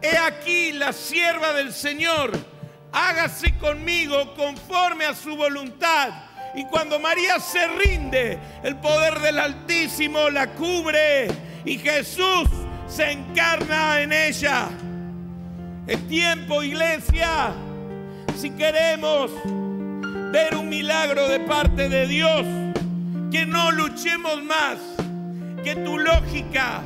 he 0.00 0.16
aquí 0.16 0.70
la 0.70 0.92
sierva 0.92 1.52
del 1.52 1.72
Señor, 1.72 2.30
hágase 2.92 3.58
conmigo 3.58 4.36
conforme 4.36 5.04
a 5.04 5.16
su 5.16 5.34
voluntad. 5.34 6.10
Y 6.54 6.64
cuando 6.66 7.00
María 7.00 7.40
se 7.40 7.66
rinde, 7.66 8.38
el 8.62 8.76
poder 8.76 9.18
del 9.18 9.40
Altísimo 9.40 10.30
la 10.30 10.52
cubre 10.52 11.26
y 11.64 11.76
Jesús 11.78 12.48
se 12.86 13.10
encarna 13.10 14.00
en 14.00 14.12
ella. 14.12 14.68
Es 15.88 16.06
tiempo, 16.06 16.62
iglesia, 16.62 17.52
si 18.36 18.50
queremos 18.50 19.32
ver 20.32 20.54
un 20.56 20.68
milagro 20.68 21.28
de 21.28 21.40
parte 21.40 21.88
de 21.88 22.06
Dios, 22.06 22.44
que 23.30 23.46
no 23.46 23.70
luchemos 23.72 24.42
más, 24.44 24.78
que 25.64 25.74
tu 25.76 25.98
lógica, 25.98 26.82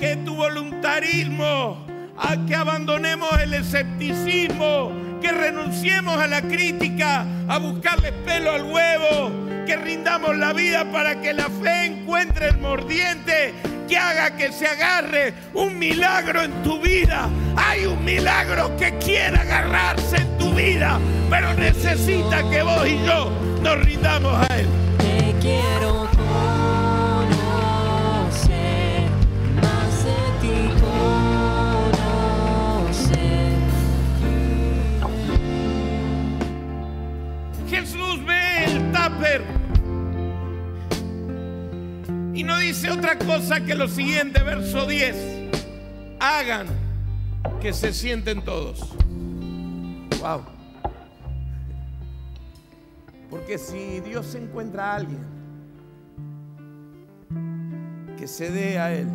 que 0.00 0.16
tu 0.16 0.34
voluntarismo, 0.34 1.86
a 2.16 2.36
que 2.46 2.54
abandonemos 2.54 3.30
el 3.40 3.54
escepticismo, 3.54 4.92
que 5.20 5.30
renunciemos 5.30 6.18
a 6.18 6.26
la 6.26 6.42
crítica, 6.42 7.26
a 7.48 7.58
buscarle 7.58 8.12
pelo 8.12 8.52
al 8.52 8.64
huevo, 8.64 9.30
que 9.66 9.76
rindamos 9.76 10.36
la 10.36 10.52
vida 10.52 10.90
para 10.90 11.20
que 11.20 11.34
la 11.34 11.50
fe 11.50 11.86
encuentre 11.86 12.48
el 12.48 12.58
mordiente 12.58 13.54
que 13.86 13.96
haga 13.96 14.36
que 14.36 14.52
se 14.52 14.66
agarre 14.66 15.34
un 15.54 15.78
milagro 15.78 16.42
en 16.42 16.62
tu 16.62 16.80
vida. 16.80 17.28
Hay 17.56 17.86
un 17.86 18.04
milagro 18.04 18.76
que 18.76 18.96
quiere 18.98 19.36
agarrarse 19.36 20.16
en 20.16 20.38
tu 20.38 20.50
vida, 20.52 20.98
pero 21.30 21.54
necesita 21.54 22.48
que 22.50 22.62
vos 22.62 22.86
y 22.86 23.04
yo 23.04 23.30
nos 23.62 23.84
rindamos 23.84 24.46
a 24.48 24.56
Él. 24.56 24.66
Te 24.98 25.34
quiero 25.40 25.95
otra 43.46 43.46
cosa 43.46 43.64
que 43.64 43.74
lo 43.74 43.88
siguiente, 43.88 44.42
verso 44.42 44.86
10. 44.86 45.16
Hagan 46.18 46.66
que 47.60 47.72
se 47.72 47.92
sienten 47.92 48.44
todos. 48.44 48.80
Wow. 50.20 50.42
Porque 53.30 53.58
si 53.58 54.00
Dios 54.00 54.34
encuentra 54.34 54.92
a 54.92 54.96
alguien 54.96 55.24
que 58.16 58.26
se 58.26 58.50
dé 58.50 58.78
a 58.78 58.92
Él, 58.92 59.08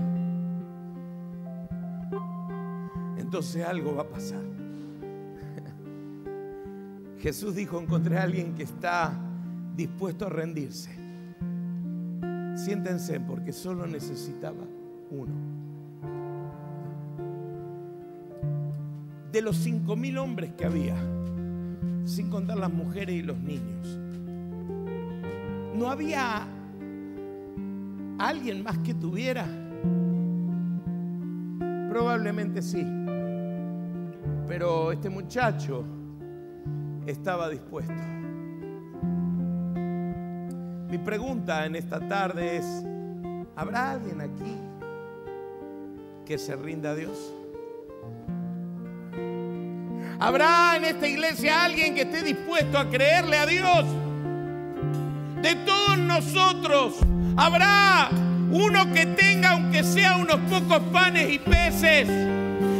entonces 3.17 3.65
algo 3.65 3.95
va 3.95 4.03
a 4.03 4.07
pasar. 4.07 4.41
Jesús 7.19 7.55
dijo, 7.55 7.81
encontré 7.81 8.17
a 8.17 8.23
alguien 8.23 8.53
que 8.53 8.63
está 8.63 9.13
dispuesto 9.75 10.27
a 10.27 10.29
rendirse. 10.29 11.01
Siéntense 12.55 13.19
porque 13.19 13.51
solo 13.51 13.87
necesitaba 13.87 14.65
uno. 15.09 15.33
De 19.31 19.41
los 19.41 19.55
cinco 19.57 19.95
mil 19.95 20.17
hombres 20.17 20.53
que 20.53 20.65
había, 20.65 20.95
sin 22.03 22.29
contar 22.29 22.57
las 22.57 22.71
mujeres 22.71 23.15
y 23.15 23.21
los 23.21 23.39
niños, 23.39 23.99
no 25.75 25.89
había 25.89 26.47
alguien 28.19 28.63
más 28.63 28.77
que 28.79 28.93
tuviera. 28.93 29.47
Probablemente 31.89 32.61
sí. 32.61 32.85
Pero 34.47 34.91
este 34.91 35.09
muchacho 35.09 35.85
estaba 37.05 37.49
dispuesto. 37.49 37.93
Mi 40.91 40.97
pregunta 40.97 41.65
en 41.65 41.77
esta 41.77 42.01
tarde 42.01 42.57
es, 42.57 42.65
¿habrá 43.55 43.91
alguien 43.91 44.19
aquí 44.19 44.57
que 46.25 46.37
se 46.37 46.53
rinda 46.57 46.89
a 46.89 46.95
Dios? 46.95 47.33
¿Habrá 50.19 50.75
en 50.75 50.83
esta 50.83 51.07
iglesia 51.07 51.63
alguien 51.63 51.95
que 51.95 52.01
esté 52.01 52.23
dispuesto 52.23 52.77
a 52.77 52.89
creerle 52.89 53.37
a 53.37 53.45
Dios? 53.45 53.85
De 55.41 55.55
todos 55.65 55.97
nosotros, 55.97 56.95
¿habrá 57.37 58.09
uno 58.51 58.91
que 58.91 59.05
tenga, 59.05 59.51
aunque 59.51 59.85
sea 59.85 60.17
unos 60.17 60.39
pocos 60.49 60.81
panes 60.91 61.31
y 61.31 61.39
peces? 61.39 62.09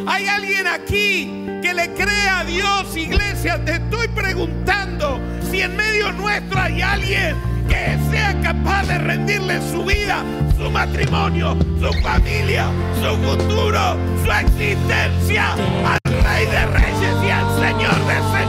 ¿Hay 0.05 0.27
alguien 0.27 0.67
aquí 0.67 1.45
que 1.61 1.73
le 1.73 1.93
crea 1.93 2.39
a 2.39 2.43
Dios, 2.43 2.97
iglesia? 2.97 3.63
Te 3.63 3.75
estoy 3.75 4.09
preguntando 4.09 5.17
si 5.49 5.61
en 5.61 5.77
medio 5.77 6.11
nuestro 6.11 6.59
hay 6.59 6.81
alguien 6.81 7.50
que 7.71 7.97
sea 8.11 8.35
capaz 8.41 8.83
de 8.87 8.97
rendirle 8.97 9.59
su 9.71 9.83
vida, 9.85 10.23
su 10.57 10.69
matrimonio, 10.69 11.55
su 11.79 11.91
familia, 12.01 12.65
su 12.95 13.15
futuro, 13.25 13.95
su 14.23 14.31
existencia 14.31 15.53
al 15.53 15.99
Rey 16.03 16.45
de 16.47 16.65
Reyes 16.65 17.15
y 17.25 17.29
al 17.29 17.47
Señor 17.59 17.97
de 18.07 18.15
Señores. 18.15 18.40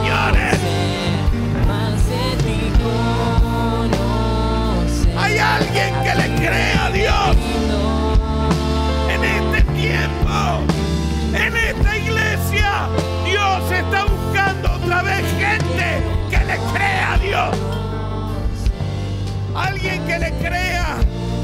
Alguien 19.83 20.05
que 20.07 20.17
le 20.17 20.31
crea 20.35 20.95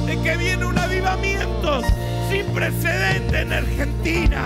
de 0.05 0.17
que 0.21 0.37
viene 0.37 0.65
un 0.65 0.77
avivamiento 0.77 1.81
sin 2.29 2.45
precedente 2.53 3.41
en 3.41 3.51
Argentina. 3.51 4.43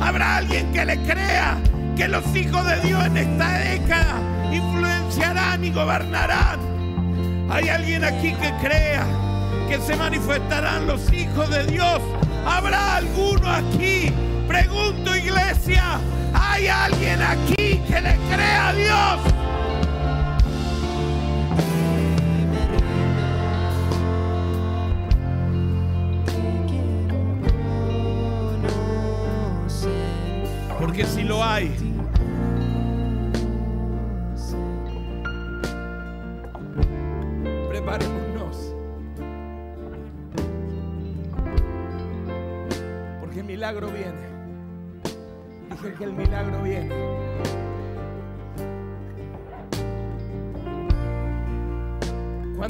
Habrá 0.00 0.38
alguien 0.38 0.72
que 0.72 0.84
le 0.84 0.98
crea 1.02 1.56
que 1.96 2.08
los 2.08 2.24
hijos 2.34 2.66
de 2.66 2.80
Dios 2.80 3.06
en 3.06 3.16
esta 3.16 3.58
década 3.58 4.20
influenciarán 4.52 5.64
y 5.64 5.70
gobernarán. 5.70 6.58
Hay 7.48 7.68
alguien 7.68 8.02
aquí 8.02 8.32
que 8.32 8.52
crea 8.60 9.06
que 9.68 9.78
se 9.78 9.94
manifestarán 9.94 10.88
los 10.88 11.12
hijos 11.12 11.48
de 11.48 11.66
Dios. 11.66 12.02
¿Habrá 12.44 12.96
alguno 12.96 13.48
aquí? 13.48 14.12
Pregunto 14.48 15.14
iglesia, 15.14 16.00
¿hay 16.34 16.66
alguien 16.66 17.22
aquí 17.22 17.55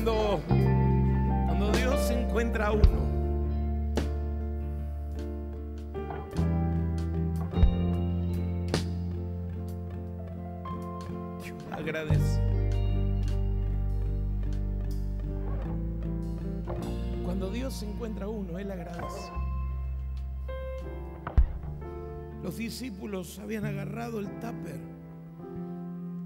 Cuando, 0.07 0.41
cuando 1.47 1.73
Dios 1.73 2.11
encuentra 2.13 2.69
a 2.69 2.71
uno, 2.71 2.85
agradece. 11.73 12.41
Cuando 17.25 17.51
Dios 17.51 17.83
encuentra 17.83 18.27
encuentra 18.27 18.29
uno, 18.29 18.61
él 18.61 18.71
agradece. 18.71 19.33
Los 22.45 22.57
discípulos 22.57 23.41
habían 23.41 23.65
agarrado 23.65 24.21
el 24.21 24.29
tupper 24.39 24.79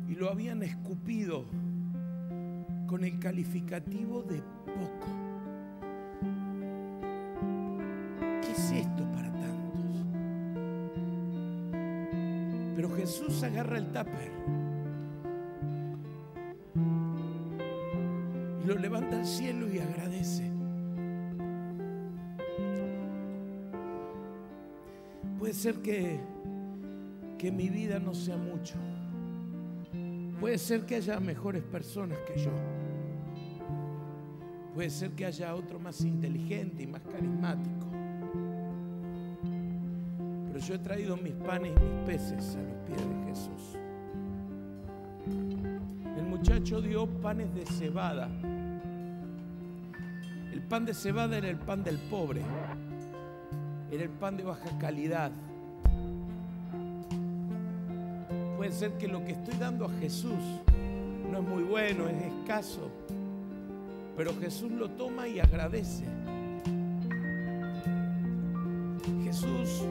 y 0.07 0.16
lo 0.16 0.29
habían 0.29 0.62
escupido 0.62 1.47
con 2.90 3.05
el 3.05 3.20
calificativo 3.20 4.20
de 4.24 4.42
poco. 4.66 5.07
¿Qué 8.42 8.50
es 8.50 8.72
esto 8.72 9.05
para 9.12 9.31
tantos? 9.31 10.07
Pero 12.74 12.90
Jesús 12.96 13.44
agarra 13.44 13.79
el 13.79 13.87
tupper 13.92 14.33
y 18.61 18.66
lo 18.66 18.74
levanta 18.74 19.18
al 19.18 19.24
cielo 19.24 19.72
y 19.72 19.79
agradece. 19.79 20.50
Puede 25.38 25.55
ser 25.55 25.76
que, 25.76 26.18
que 27.38 27.53
mi 27.53 27.68
vida 27.68 28.00
no 28.00 28.14
sea 28.14 28.37
mucho. 28.37 28.74
Puede 30.40 30.59
ser 30.59 30.87
que 30.87 30.96
haya 30.96 31.20
mejores 31.20 31.62
personas 31.62 32.18
que 32.26 32.37
yo. 32.37 32.50
Puede 34.75 34.91
ser 34.91 35.11
que 35.11 35.27
haya 35.27 35.55
otro 35.55 35.81
más 35.81 36.01
inteligente 36.03 36.85
y 36.85 36.87
más 36.87 37.03
carismático. 37.03 37.87
Pero 40.47 40.59
yo 40.59 40.75
he 40.75 40.79
traído 40.79 41.17
mis 41.17 41.35
panes 41.35 41.73
y 41.77 41.81
mis 41.83 42.07
peces 42.07 42.57
a 42.57 42.63
los 42.63 42.77
pies 42.87 43.09
de 43.09 43.25
Jesús. 43.29 43.77
El 46.17 46.25
muchacho 46.25 46.81
dio 46.81 47.07
panes 47.07 47.53
de 47.55 47.67
cebada. 47.67 48.29
El 50.53 50.63
pan 50.63 50.85
de 50.85 50.95
cebada 50.95 51.37
era 51.37 51.49
el 51.49 51.59
pan 51.59 51.83
del 51.83 51.99
pobre. 51.99 52.43
Era 53.91 54.05
el 54.05 54.11
pan 54.11 54.37
de 54.37 54.45
baja 54.45 54.79
calidad. 54.79 55.33
Puede 58.57 58.71
ser 58.71 58.93
que 58.99 59.09
lo 59.09 59.25
que 59.25 59.33
estoy 59.33 59.55
dando 59.59 59.87
a 59.87 59.91
Jesús 60.01 60.39
no 61.33 61.39
es 61.39 61.45
muy 61.45 61.63
bueno, 61.65 62.07
es 62.09 62.23
escaso. 62.23 62.91
Pero 64.21 64.39
Jesús 64.39 64.71
lo 64.71 64.91
toma 64.91 65.27
y 65.27 65.41
agradece. 65.41 66.05
Jesús, 69.25 69.87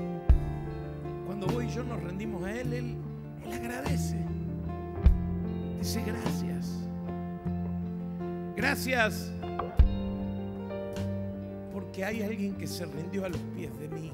cuando 1.26 1.48
vos 1.48 1.64
y 1.64 1.70
yo 1.70 1.84
nos 1.84 2.00
rendimos 2.04 2.44
a 2.44 2.52
Él, 2.52 2.72
Él, 2.74 2.96
Él 3.44 3.54
agradece. 3.54 4.18
Dice 5.80 6.04
gracias. 6.06 6.78
Gracias 8.56 9.32
porque 11.74 12.06
hay 12.06 12.22
alguien 12.22 12.54
que 12.54 12.68
se 12.68 12.86
rindió 12.86 13.26
a 13.26 13.30
los 13.30 13.42
pies 13.56 13.72
de 13.80 13.88
mí. 13.88 14.12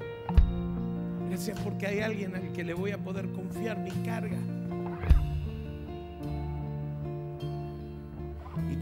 Gracias 1.28 1.60
porque 1.60 1.88
hay 1.88 2.00
alguien 2.00 2.34
al 2.36 2.54
que 2.54 2.64
le 2.64 2.74
voy 2.74 2.92
a 2.92 2.98
poder 2.98 3.30
confiar 3.34 3.80
mi 3.80 3.92
carga. 4.06 4.38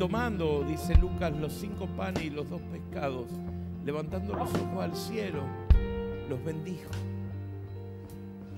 Tomando, 0.04 0.66
dice 0.68 0.96
Lucas, 0.96 1.32
los 1.32 1.54
cinco 1.54 1.88
panes 1.88 2.26
y 2.26 2.30
los 2.30 2.50
dos 2.50 2.60
pescados, 2.74 3.28
levantando 3.86 4.34
los 4.34 4.54
ojos 4.54 4.84
al 4.84 4.94
cielo, 4.98 5.44
los 6.28 6.44
bendijo. 6.44 6.90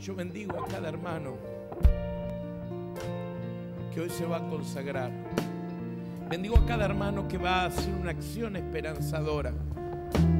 Yo 0.02 0.16
bendigo 0.16 0.58
a 0.58 0.66
cada 0.66 0.90
hermano 0.90 1.34
que 3.94 4.02
hoy 4.02 4.10
se 4.10 4.26
va 4.26 4.38
a 4.38 4.50
consagrar. 4.50 5.12
Bendigo 6.28 6.58
a 6.58 6.66
cada 6.66 6.86
hermano 6.86 7.28
que 7.28 7.38
va 7.38 7.62
a 7.62 7.66
hacer 7.66 7.94
una 7.94 8.10
acción 8.10 8.56
esperanzadora. 8.56 9.54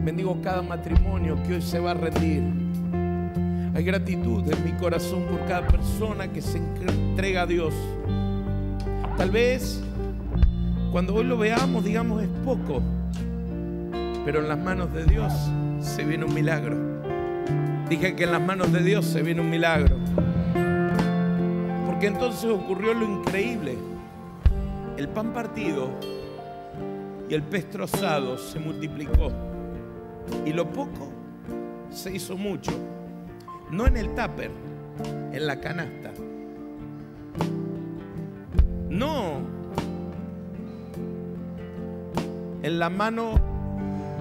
Bendigo 0.04 0.42
cada 0.42 0.64
matrimonio 0.64 1.38
que 1.44 1.54
hoy 1.54 1.62
se 1.62 1.78
va 1.78 1.92
a 1.92 1.94
rendir. 1.94 2.42
Hay 3.76 3.84
gratitud 3.84 4.44
en 4.52 4.66
mi 4.66 4.72
corazón 4.80 5.22
por 5.26 5.46
cada 5.46 5.68
persona 5.68 6.34
que 6.34 6.42
se 6.42 6.58
entrega 6.58 7.44
a 7.44 7.46
Dios. 7.46 7.76
Tal 9.18 9.30
vez 9.30 9.84
cuando 10.96 11.14
hoy 11.14 11.26
lo 11.26 11.38
veamos 11.38 11.84
digamos 11.84 12.24
es 12.24 12.30
poco, 12.46 12.82
pero 14.24 14.40
en 14.40 14.48
las 14.48 14.58
manos 14.58 14.94
de 14.94 15.04
Dios 15.04 15.34
se 15.82 16.06
viene 16.06 16.24
un 16.24 16.34
milagro. 16.34 16.78
Dije 17.90 18.16
que 18.16 18.24
en 18.24 18.32
las 18.32 18.42
manos 18.42 18.72
de 18.72 18.80
Dios 18.82 19.04
se 19.04 19.22
viene 19.22 19.42
un 19.42 19.50
milagro. 19.50 19.98
Porque 21.86 22.08
entonces 22.08 22.50
ocurrió 22.50 22.94
lo 22.94 23.04
increíble. 23.04 23.78
El 24.96 25.10
pan 25.10 25.34
partido 25.34 25.90
y 27.30 27.34
el 27.34 27.44
pez 27.44 27.70
trozado 27.70 28.38
se 28.38 28.58
multiplicó. 28.58 29.34
Y 30.46 30.54
lo 30.54 30.72
poco 30.72 31.10
se 31.90 32.16
hizo 32.16 32.38
mucho. 32.38 32.72
No 33.70 33.86
en 33.86 33.98
el 33.98 34.16
tupper, 34.16 34.52
en 35.34 35.46
la 35.46 35.60
canasta. 35.60 36.14
No 38.90 39.55
en 42.66 42.80
la 42.80 42.90
mano 42.90 43.36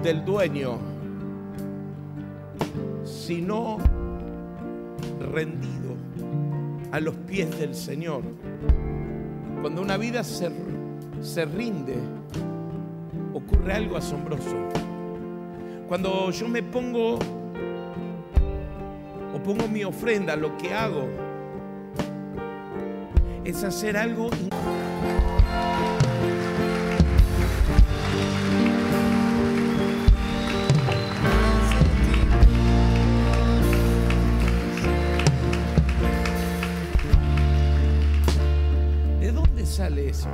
del 0.03 0.23
dueño, 0.23 0.77
sino 3.03 3.79
rendido 5.19 5.95
a 6.91 6.99
los 6.99 7.15
pies 7.15 7.57
del 7.57 7.73
Señor. 7.73 8.21
Cuando 9.61 9.81
una 9.81 9.97
vida 9.97 10.23
se, 10.23 10.51
se 11.21 11.45
rinde, 11.45 11.95
ocurre 13.33 13.73
algo 13.73 13.97
asombroso. 13.97 14.55
Cuando 15.87 16.29
yo 16.29 16.47
me 16.47 16.61
pongo 16.61 17.15
o 19.33 19.39
pongo 19.43 19.67
mi 19.67 19.83
ofrenda, 19.83 20.35
lo 20.35 20.55
que 20.57 20.71
hago 20.71 21.07
es 23.43 23.63
hacer 23.63 23.97
algo. 23.97 24.29
Sale 39.75 40.07
eso? 40.07 40.29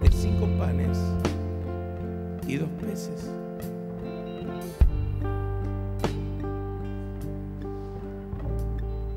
De 0.00 0.08
cinco 0.12 0.46
panes 0.60 0.96
y 2.46 2.54
dos 2.54 2.68
peces. 2.80 3.28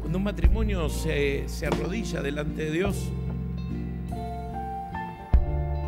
Cuando 0.01 0.17
un 0.17 0.23
matrimonio 0.23 0.89
se, 0.89 1.47
se 1.47 1.67
arrodilla 1.67 2.23
delante 2.23 2.63
de 2.63 2.71
Dios 2.71 3.11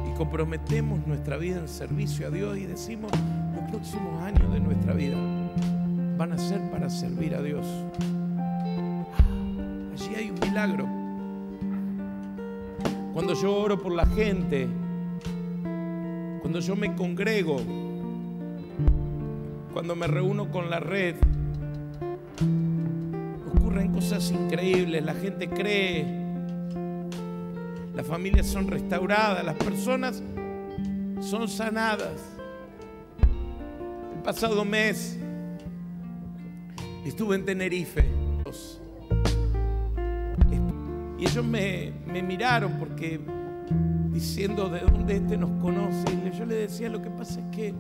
y 0.08 0.16
comprometemos 0.16 1.00
nuestra 1.08 1.38
vida 1.38 1.58
en 1.58 1.68
servicio 1.68 2.28
a 2.28 2.30
Dios 2.30 2.56
y 2.56 2.68
decimos 2.68 3.12
los 3.56 3.68
próximos 3.72 4.22
años 4.22 4.54
de 4.54 4.60
nuestra 4.60 4.94
vida 4.94 5.18
van 6.18 6.34
a 6.34 6.38
ser 6.38 6.62
para 6.70 6.88
servir 6.88 7.34
a 7.34 7.42
Dios. 7.42 7.66
Allí 9.92 10.16
hay 10.16 10.30
un 10.30 10.40
milagro. 10.40 11.01
Cuando 13.14 13.34
yo 13.34 13.54
oro 13.54 13.78
por 13.78 13.94
la 13.94 14.06
gente, 14.06 14.70
cuando 16.42 16.60
yo 16.60 16.78
me 16.78 16.96
congrego, 16.96 17.58
cuando 19.74 19.96
me 19.98 20.08
reúno 20.08 20.50
con 20.50 20.70
la 20.70 20.80
red, 20.80 21.16
ocurren 23.54 23.92
cosas 23.92 24.32
increíbles, 24.32 25.04
la 25.04 25.14
gente 25.14 25.50
cree, 25.50 26.06
las 27.94 28.08
familias 28.08 28.48
son 28.48 28.68
restauradas, 28.68 29.44
las 29.44 29.56
personas 29.56 30.24
son 31.20 31.50
sanadas. 31.50 32.18
El 34.16 34.24
pasado 34.24 34.64
mes 34.64 35.20
estuve 37.06 37.36
en 37.36 37.44
Tenerife 37.44 38.31
y 41.22 41.26
ellos 41.26 41.46
me, 41.46 41.94
miraron 42.24 42.80
porque 42.80 43.20
diciendo 44.12 44.70
de 44.70 44.80
dónde 44.80 45.18
este 45.18 45.38
nos 45.38 45.52
conoce. 45.62 46.04
Y 46.12 46.36
yo 46.36 46.46
le 46.48 46.56
decía, 46.56 46.90
lo 46.90 47.00
que 47.00 47.12
pasa 47.12 47.40
es 47.40 47.56
que 47.56 47.76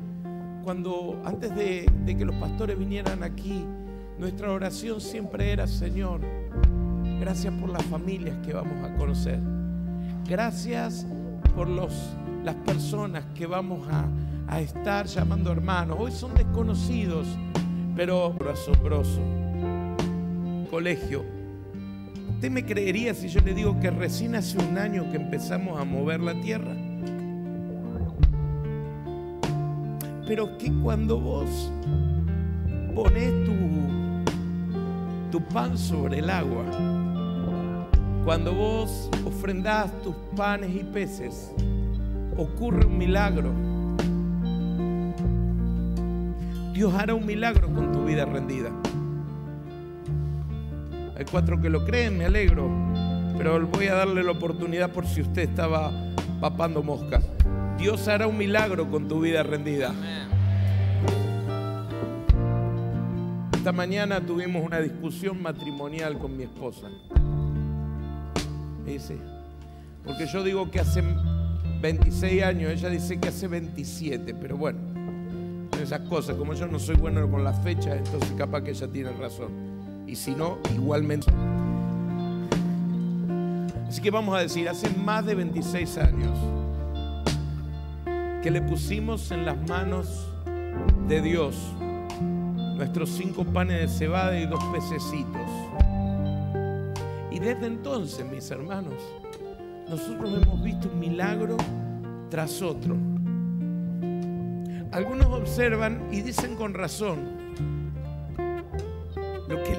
cuando 0.63 1.19
antes 1.25 1.53
de, 1.55 1.91
de 2.05 2.15
que 2.15 2.23
los 2.23 2.35
pastores 2.35 2.77
vinieran 2.77 3.23
aquí, 3.23 3.65
nuestra 4.19 4.51
oración 4.51 5.01
siempre 5.01 5.51
era, 5.51 5.65
Señor, 5.65 6.21
gracias 7.19 7.51
por 7.55 7.69
las 7.69 7.83
familias 7.85 8.37
que 8.45 8.53
vamos 8.53 8.83
a 8.83 8.93
conocer. 8.93 9.39
Gracias 10.29 11.07
por 11.55 11.67
los, 11.67 11.93
las 12.43 12.53
personas 12.57 13.25
que 13.33 13.47
vamos 13.47 13.87
a, 13.89 14.07
a 14.47 14.61
estar 14.61 15.07
llamando 15.07 15.51
hermanos. 15.51 15.97
Hoy 15.99 16.11
son 16.11 16.35
desconocidos, 16.35 17.25
pero 17.95 18.35
asombroso. 18.51 19.19
Colegio. 20.69 21.40
¿Usted 22.41 22.53
me 22.53 22.65
creería 22.65 23.13
si 23.13 23.27
yo 23.29 23.39
le 23.41 23.53
digo 23.53 23.79
que 23.79 23.91
recién 23.91 24.33
hace 24.33 24.57
un 24.57 24.75
año 24.75 25.11
que 25.11 25.17
empezamos 25.17 25.79
a 25.79 25.83
mover 25.83 26.21
la 26.21 26.33
tierra? 26.41 26.75
Pero 30.25 30.57
que 30.57 30.73
cuando 30.81 31.19
vos 31.19 31.71
pones 32.95 33.31
tu, 33.45 33.53
tu 35.29 35.47
pan 35.49 35.77
sobre 35.77 36.17
el 36.17 36.31
agua, 36.31 36.65
cuando 38.25 38.55
vos 38.55 39.11
ofrendás 39.23 39.91
tus 40.01 40.15
panes 40.35 40.75
y 40.75 40.83
peces, 40.83 41.53
ocurre 42.35 42.87
un 42.87 42.97
milagro. 42.97 43.51
Dios 46.73 46.91
hará 46.95 47.13
un 47.13 47.27
milagro 47.27 47.71
con 47.71 47.91
tu 47.91 48.03
vida 48.03 48.25
rendida. 48.25 48.71
Hay 51.21 51.25
cuatro 51.29 51.61
que 51.61 51.69
lo 51.69 51.85
creen, 51.85 52.17
me 52.17 52.25
alegro, 52.25 52.67
pero 53.37 53.67
voy 53.67 53.85
a 53.85 53.93
darle 53.93 54.23
la 54.23 54.31
oportunidad 54.31 54.89
por 54.89 55.05
si 55.05 55.21
usted 55.21 55.43
estaba 55.43 55.91
papando 56.39 56.81
moscas. 56.81 57.23
Dios 57.77 58.07
hará 58.07 58.25
un 58.25 58.39
milagro 58.39 58.89
con 58.89 59.07
tu 59.07 59.19
vida 59.19 59.43
rendida. 59.43 59.93
Esta 63.53 63.71
mañana 63.71 64.19
tuvimos 64.19 64.65
una 64.65 64.79
discusión 64.79 65.39
matrimonial 65.39 66.17
con 66.17 66.35
mi 66.35 66.41
esposa. 66.41 66.87
Dice, 68.83 69.19
porque 70.03 70.25
yo 70.25 70.43
digo 70.43 70.71
que 70.71 70.79
hace 70.79 71.03
26 71.83 72.41
años, 72.41 72.71
ella 72.71 72.89
dice 72.89 73.19
que 73.19 73.27
hace 73.27 73.47
27, 73.47 74.33
pero 74.33 74.57
bueno, 74.57 74.79
esas 75.79 75.99
cosas, 76.09 76.35
como 76.35 76.55
yo 76.55 76.65
no 76.65 76.79
soy 76.79 76.95
bueno 76.95 77.29
con 77.29 77.43
las 77.43 77.61
fechas, 77.61 77.99
entonces 77.99 78.31
capaz 78.35 78.63
que 78.63 78.71
ella 78.71 78.87
tiene 78.87 79.11
razón. 79.11 79.70
Y 80.11 80.15
si 80.17 80.35
no, 80.35 80.57
igualmente. 80.75 81.27
Así 83.87 84.01
que 84.01 84.11
vamos 84.11 84.35
a 84.35 84.39
decir, 84.39 84.67
hace 84.67 84.89
más 84.89 85.25
de 85.25 85.35
26 85.35 85.97
años 85.99 86.37
que 88.43 88.51
le 88.51 88.61
pusimos 88.61 89.31
en 89.31 89.45
las 89.45 89.55
manos 89.69 90.27
de 91.07 91.21
Dios 91.21 91.55
nuestros 92.75 93.09
cinco 93.11 93.45
panes 93.45 93.79
de 93.79 93.87
cebada 93.87 94.37
y 94.37 94.47
dos 94.47 94.61
pececitos. 94.65 95.49
Y 97.31 97.39
desde 97.39 97.67
entonces, 97.67 98.25
mis 98.25 98.51
hermanos, 98.51 98.95
nosotros 99.89 100.43
hemos 100.43 100.61
visto 100.61 100.89
un 100.91 100.99
milagro 100.99 101.55
tras 102.29 102.61
otro. 102.61 102.97
Algunos 104.91 105.27
observan 105.27 106.09
y 106.11 106.19
dicen 106.19 106.57
con 106.57 106.73
razón, 106.73 107.40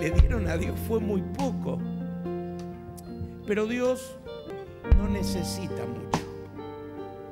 le 0.03 0.11
dieron 0.11 0.49
a 0.49 0.57
Dios 0.57 0.75
fue 0.89 0.99
muy 0.99 1.23
poco, 1.23 1.79
pero 3.47 3.67
Dios 3.67 4.17
no 4.99 5.09
necesita 5.09 5.87
mucho. 5.87 6.19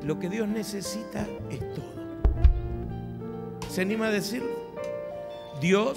Lo 0.05 0.21
que 0.21 0.29
Dios 0.29 0.47
necesita 0.47 1.27
es 1.51 1.59
todo. 1.75 1.91
¿Se 3.69 3.83
anima 3.83 4.07
a 4.07 4.11
decirlo? 4.13 4.51
Dios 5.61 5.95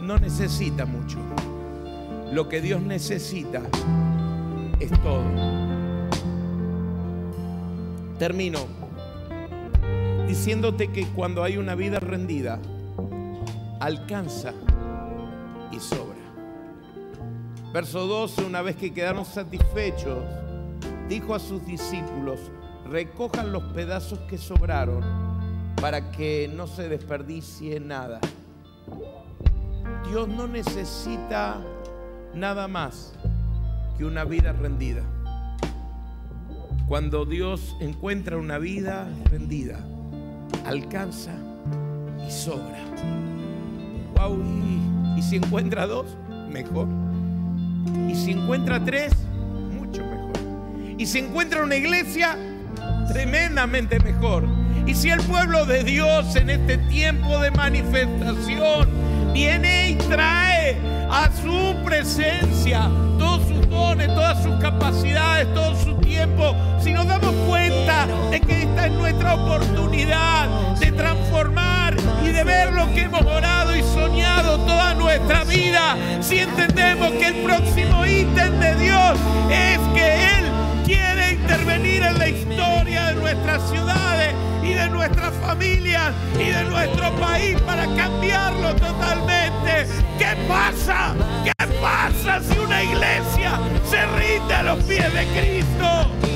no 0.00 0.16
necesita 0.16 0.86
mucho. 0.86 1.18
Lo 2.32 2.48
que 2.48 2.62
Dios 2.62 2.80
necesita 2.80 3.60
es 4.80 4.90
todo. 5.02 5.22
Termino 8.18 8.60
diciéndote 10.26 10.88
que 10.92 11.06
cuando 11.08 11.44
hay 11.44 11.58
una 11.58 11.74
vida 11.74 12.00
rendida, 12.00 12.58
alcanza 13.80 14.54
sobra. 15.80 16.16
Verso 17.72 18.06
12, 18.06 18.44
una 18.44 18.62
vez 18.62 18.76
que 18.76 18.92
quedaron 18.92 19.24
satisfechos, 19.24 20.24
dijo 21.08 21.34
a 21.34 21.38
sus 21.38 21.64
discípulos, 21.66 22.40
recojan 22.88 23.52
los 23.52 23.62
pedazos 23.74 24.18
que 24.20 24.38
sobraron 24.38 25.04
para 25.80 26.10
que 26.10 26.50
no 26.54 26.66
se 26.66 26.88
desperdicie 26.88 27.78
nada. 27.78 28.20
Dios 30.08 30.28
no 30.28 30.48
necesita 30.48 31.60
nada 32.34 32.68
más 32.68 33.12
que 33.96 34.04
una 34.04 34.24
vida 34.24 34.52
rendida. 34.52 35.02
Cuando 36.88 37.26
Dios 37.26 37.76
encuentra 37.80 38.38
una 38.38 38.58
vida 38.58 39.08
rendida, 39.30 39.78
alcanza 40.64 41.34
y 42.26 42.30
sobra. 42.30 42.82
Wow, 44.16 44.42
y, 45.18 45.22
si 45.22 45.36
encuentra 45.36 45.86
dos, 45.86 46.06
mejor. 46.48 46.86
Y 48.08 48.14
si 48.14 48.30
encuentra 48.30 48.84
tres, 48.84 49.12
mucho 49.72 50.04
mejor. 50.04 50.32
Y 50.96 51.06
si 51.06 51.18
encuentra 51.18 51.64
una 51.64 51.74
iglesia, 51.74 52.38
tremendamente 53.08 53.98
mejor. 53.98 54.44
Y 54.86 54.94
si 54.94 55.10
el 55.10 55.20
pueblo 55.22 55.66
de 55.66 55.82
Dios 55.82 56.36
en 56.36 56.50
este 56.50 56.78
tiempo 56.78 57.40
de 57.40 57.50
manifestación 57.50 58.88
viene 59.32 59.90
y 59.90 59.94
trae 59.96 60.76
a 61.10 61.28
su 61.42 61.74
presencia 61.84 62.88
todos 63.18 63.42
sus 63.48 63.68
dones, 63.68 64.06
todas 64.08 64.40
sus 64.42 64.54
capacidades, 64.60 65.52
todo 65.52 65.74
su 65.74 65.96
tiempo, 65.96 66.54
si 66.80 66.92
nos 66.92 67.06
damos 67.08 67.34
cuenta 67.48 68.06
de 68.30 68.40
que 68.40 68.62
esta 68.62 68.86
es 68.86 68.92
nuestra 68.92 69.34
oportunidad 69.34 70.48
de 70.78 70.92
transformar 70.92 71.77
y 72.24 72.28
de 72.28 72.44
ver 72.44 72.72
lo 72.72 72.86
que 72.94 73.02
hemos 73.02 73.24
orado 73.24 73.76
y 73.76 73.82
soñado 73.82 74.58
toda 74.58 74.94
nuestra 74.94 75.44
vida, 75.44 75.96
si 76.20 76.38
entendemos 76.38 77.10
que 77.12 77.28
el 77.28 77.34
próximo 77.42 78.04
ítem 78.06 78.58
de 78.60 78.74
Dios 78.76 79.18
es 79.50 79.78
que 79.94 80.38
Él 80.38 80.44
quiere 80.84 81.32
intervenir 81.32 82.02
en 82.02 82.18
la 82.18 82.28
historia 82.28 83.06
de 83.06 83.14
nuestras 83.14 83.68
ciudades 83.70 84.34
y 84.62 84.74
de 84.74 84.88
nuestras 84.90 85.32
familias 85.34 86.12
y 86.38 86.50
de 86.50 86.64
nuestro 86.64 87.14
país 87.16 87.58
para 87.62 87.84
cambiarlo 87.96 88.74
totalmente. 88.74 89.86
¿Qué 90.18 90.36
pasa? 90.48 91.14
¿Qué 91.44 91.66
pasa 91.80 92.40
si 92.42 92.58
una 92.58 92.82
iglesia 92.82 93.58
se 93.88 94.04
rinde 94.18 94.54
a 94.54 94.62
los 94.62 94.84
pies 94.84 95.12
de 95.14 95.26
Cristo? 95.26 96.27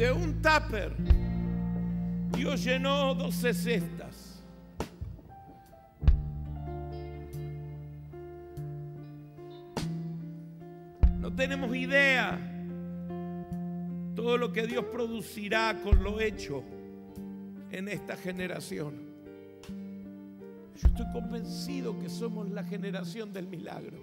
De 0.00 0.10
un 0.10 0.40
tupper, 0.40 0.96
Dios 2.34 2.64
llenó 2.64 3.14
12 3.14 3.52
cestas. 3.52 4.42
No 11.18 11.30
tenemos 11.34 11.76
idea 11.76 12.40
todo 14.16 14.38
lo 14.38 14.50
que 14.50 14.66
Dios 14.66 14.86
producirá 14.86 15.78
con 15.84 16.02
lo 16.02 16.18
hecho 16.18 16.64
en 17.70 17.86
esta 17.88 18.16
generación. 18.16 18.94
Yo 20.80 20.88
estoy 20.88 21.12
convencido 21.12 21.98
que 21.98 22.08
somos 22.08 22.48
la 22.48 22.64
generación 22.64 23.34
del 23.34 23.48
milagro. 23.48 23.98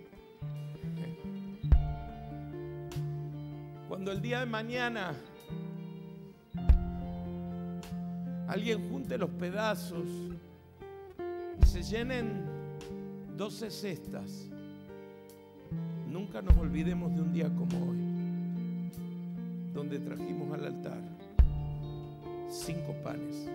Cuando 3.88 4.12
el 4.12 4.22
día 4.22 4.42
de 4.42 4.46
mañana 4.46 5.16
alguien 8.48 8.90
junte 8.90 9.18
los 9.18 9.30
pedazos 9.32 10.08
y 11.62 11.66
se 11.66 11.84
llenen 11.84 12.46
12 13.36 13.70
cestas, 13.70 14.50
nunca 16.10 16.42
nos 16.42 16.58
olvidemos 16.58 17.14
de 17.14 17.22
un 17.22 17.34
día 17.34 17.54
como 17.54 17.90
hoy, 17.90 18.92
donde 19.74 20.00
trajimos 20.00 20.54
al 20.54 20.66
altar 20.66 21.02
cinco 22.50 22.94
panes 23.04 23.48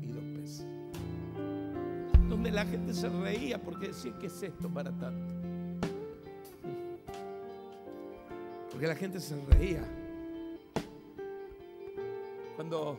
y 0.00 0.06
dos 0.06 0.24
peces. 0.34 0.66
Donde 2.28 2.50
la 2.50 2.64
gente 2.64 2.94
se 2.94 3.08
reía 3.08 3.60
porque 3.60 3.88
decía, 3.88 4.12
¿qué 4.20 4.26
es 4.28 4.42
esto 4.42 4.68
para 4.68 4.92
tanto? 4.92 5.34
Porque 8.70 8.86
la 8.86 8.94
gente 8.94 9.20
se 9.20 9.36
reía. 9.46 9.82
Cuando 12.54 12.96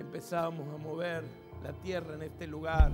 empezábamos 0.00 0.66
a 0.74 0.78
mover 0.78 1.22
la 1.62 1.72
tierra 1.74 2.14
en 2.14 2.22
este 2.22 2.46
lugar, 2.46 2.90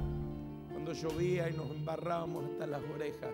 cuando 0.73 0.93
llovía 0.93 1.49
y 1.49 1.55
nos 1.55 1.71
embarrábamos 1.71 2.45
hasta 2.47 2.67
las 2.67 2.83
orejas, 2.95 3.31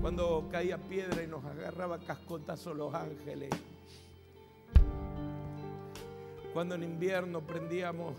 cuando 0.00 0.48
caía 0.50 0.78
piedra 0.78 1.22
y 1.22 1.28
nos 1.28 1.44
agarraba 1.44 1.98
cascotazo 1.98 2.74
los 2.74 2.92
ángeles, 2.92 3.50
cuando 6.52 6.74
en 6.74 6.82
invierno 6.82 7.40
prendíamos 7.40 8.14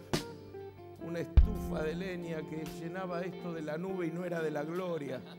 una 1.05 1.19
estufa 1.19 1.83
de 1.83 1.95
leña 1.95 2.37
que 2.49 2.63
llenaba 2.79 3.21
esto 3.21 3.53
de 3.53 3.61
la 3.61 3.77
nube 3.77 4.07
y 4.07 4.11
no 4.11 4.23
era 4.25 4.41
de 4.41 4.51
la 4.51 4.63
gloria. 4.63 5.19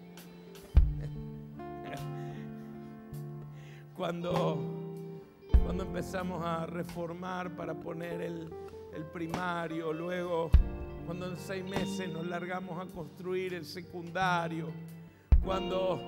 Cuando, 3.96 4.79
cuando 5.70 5.84
empezamos 5.84 6.44
a 6.44 6.66
reformar 6.66 7.54
para 7.54 7.74
poner 7.74 8.20
el, 8.22 8.52
primario, 9.12 9.92
luego 9.92 10.50
cuando 11.06 11.26
en 11.26 11.38
seis 11.38 11.64
meses 11.64 12.08
nos 12.08 12.26
largamos 12.26 12.84
a 12.84 12.92
construir 12.92 13.54
el 13.54 13.64
secundario, 13.64 14.66
cuando, 15.44 16.00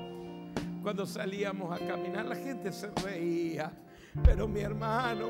cuando 0.83 1.07
salíamos 1.07 1.81
a 1.81 1.87
caminar, 1.87 2.25
la 2.25 2.35
gente 2.35 2.73
se 2.73 2.91
reía. 3.05 3.71
Pero 4.25 4.49
mi 4.49 4.63
hermano, 4.63 5.29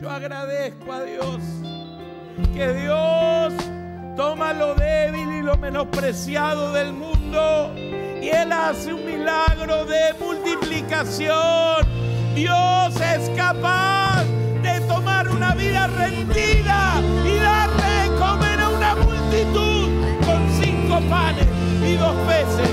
yo 0.00 0.10
agradezco 0.10 0.92
a 0.92 1.04
Dios 1.04 1.40
que 2.52 2.74
Dios 2.74 3.54
toma 4.16 4.52
lo 4.52 4.74
débil 4.74 5.34
y 5.34 5.42
lo 5.42 5.56
menospreciado 5.56 6.72
del 6.72 6.92
mundo 6.92 7.72
y 7.76 8.28
Él 8.28 8.50
hace 8.50 8.92
un 8.92 9.06
milagro 9.06 9.84
de 9.84 10.14
multiplicación. 10.18 11.97
Dios 12.38 12.94
es 13.00 13.30
capaz 13.30 14.22
de 14.62 14.80
tomar 14.86 15.28
una 15.28 15.56
vida 15.56 15.88
rendida 15.88 17.02
y 17.24 17.36
darle 17.40 18.16
comer 18.16 18.60
a 18.60 18.68
una 18.68 18.94
multitud 18.94 19.88
con 20.24 20.48
cinco 20.52 21.00
panes 21.10 21.48
y 21.84 21.96
dos 21.96 22.14
peces. 22.28 22.70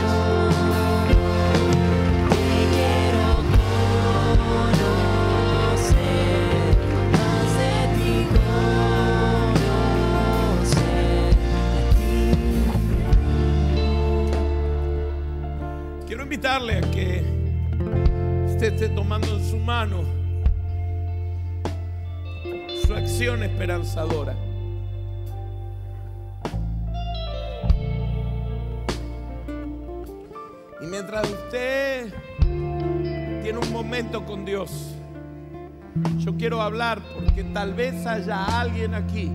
Quiero 16.05 16.21
invitarle 16.21 16.77
a 16.77 16.81
que 16.81 17.24
usted 18.55 18.73
esté 18.73 18.87
tomando 18.87 19.35
en 19.35 19.43
su 19.43 19.57
mano 19.57 20.05
su 22.85 22.93
acción 22.93 23.43
esperanzadora. 23.43 24.33
Y 30.81 30.85
mientras 30.85 31.29
usted 31.29 32.13
tiene 33.43 33.59
un 33.59 33.73
momento 33.73 34.25
con 34.25 34.45
Dios, 34.45 34.95
yo 36.19 36.37
quiero 36.37 36.61
hablar 36.61 37.01
porque 37.13 37.43
tal 37.43 37.73
vez 37.73 38.05
haya 38.05 38.61
alguien 38.61 38.93
aquí 38.93 39.29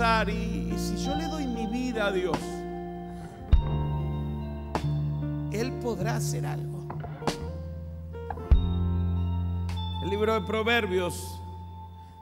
y, 0.00 0.72
y 0.72 0.78
si 0.78 1.04
yo 1.04 1.16
le 1.16 1.26
doy 1.26 1.44
mi 1.48 1.66
vida 1.66 2.06
a 2.06 2.12
Dios, 2.12 2.38
Él 5.50 5.72
podrá 5.82 6.14
hacer 6.16 6.46
algo. 6.46 6.86
El 10.00 10.08
libro 10.08 10.34
de 10.34 10.42
Proverbios 10.42 11.40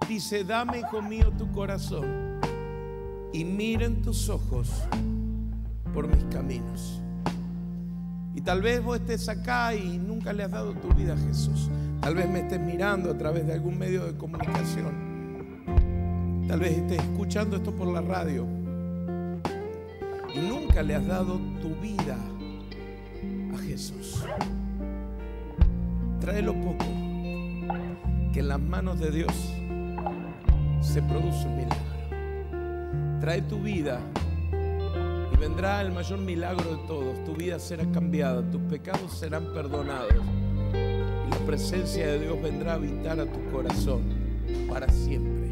dice, 0.08 0.42
dame, 0.42 0.78
hijo 0.78 1.02
mío, 1.02 1.30
tu 1.36 1.52
corazón 1.52 2.40
y 3.34 3.44
miren 3.44 4.00
tus 4.00 4.30
ojos 4.30 4.70
por 5.92 6.08
mis 6.08 6.24
caminos. 6.34 7.02
Y 8.34 8.40
tal 8.40 8.62
vez 8.62 8.82
vos 8.82 8.98
estés 8.98 9.28
acá 9.28 9.74
y 9.74 9.98
nunca 9.98 10.32
le 10.32 10.44
has 10.44 10.50
dado 10.50 10.72
tu 10.72 10.88
vida 10.94 11.12
a 11.12 11.18
Jesús. 11.18 11.68
Tal 12.00 12.14
vez 12.14 12.26
me 12.26 12.40
estés 12.40 12.60
mirando 12.60 13.10
a 13.10 13.18
través 13.18 13.46
de 13.46 13.52
algún 13.52 13.78
medio 13.78 14.06
de 14.06 14.16
comunicación. 14.16 15.05
Tal 16.48 16.60
vez 16.60 16.78
estés 16.78 17.02
escuchando 17.02 17.56
esto 17.56 17.72
por 17.72 17.88
la 17.88 18.00
radio. 18.00 18.46
Y 20.32 20.38
nunca 20.38 20.82
le 20.82 20.94
has 20.94 21.04
dado 21.04 21.40
tu 21.60 21.74
vida 21.80 22.16
a 23.52 23.58
Jesús. 23.58 24.24
Tráelo 26.20 26.54
poco. 26.54 26.84
Que 28.32 28.40
en 28.40 28.48
las 28.48 28.60
manos 28.60 29.00
de 29.00 29.10
Dios 29.10 29.32
se 30.80 31.02
produce 31.02 31.48
un 31.48 31.56
milagro. 31.56 33.20
Trae 33.20 33.42
tu 33.42 33.60
vida 33.60 33.98
y 35.32 35.36
vendrá 35.38 35.80
el 35.80 35.90
mayor 35.90 36.20
milagro 36.20 36.76
de 36.76 36.86
todos. 36.86 37.24
Tu 37.24 37.34
vida 37.34 37.58
será 37.58 37.84
cambiada, 37.90 38.48
tus 38.50 38.60
pecados 38.62 39.18
serán 39.18 39.52
perdonados 39.52 40.12
y 40.12 41.30
la 41.30 41.38
presencia 41.44 42.06
de 42.06 42.20
Dios 42.20 42.40
vendrá 42.40 42.72
a 42.72 42.74
habitar 42.76 43.18
a 43.18 43.26
tu 43.26 43.44
corazón 43.50 44.02
para 44.68 44.88
siempre. 44.92 45.45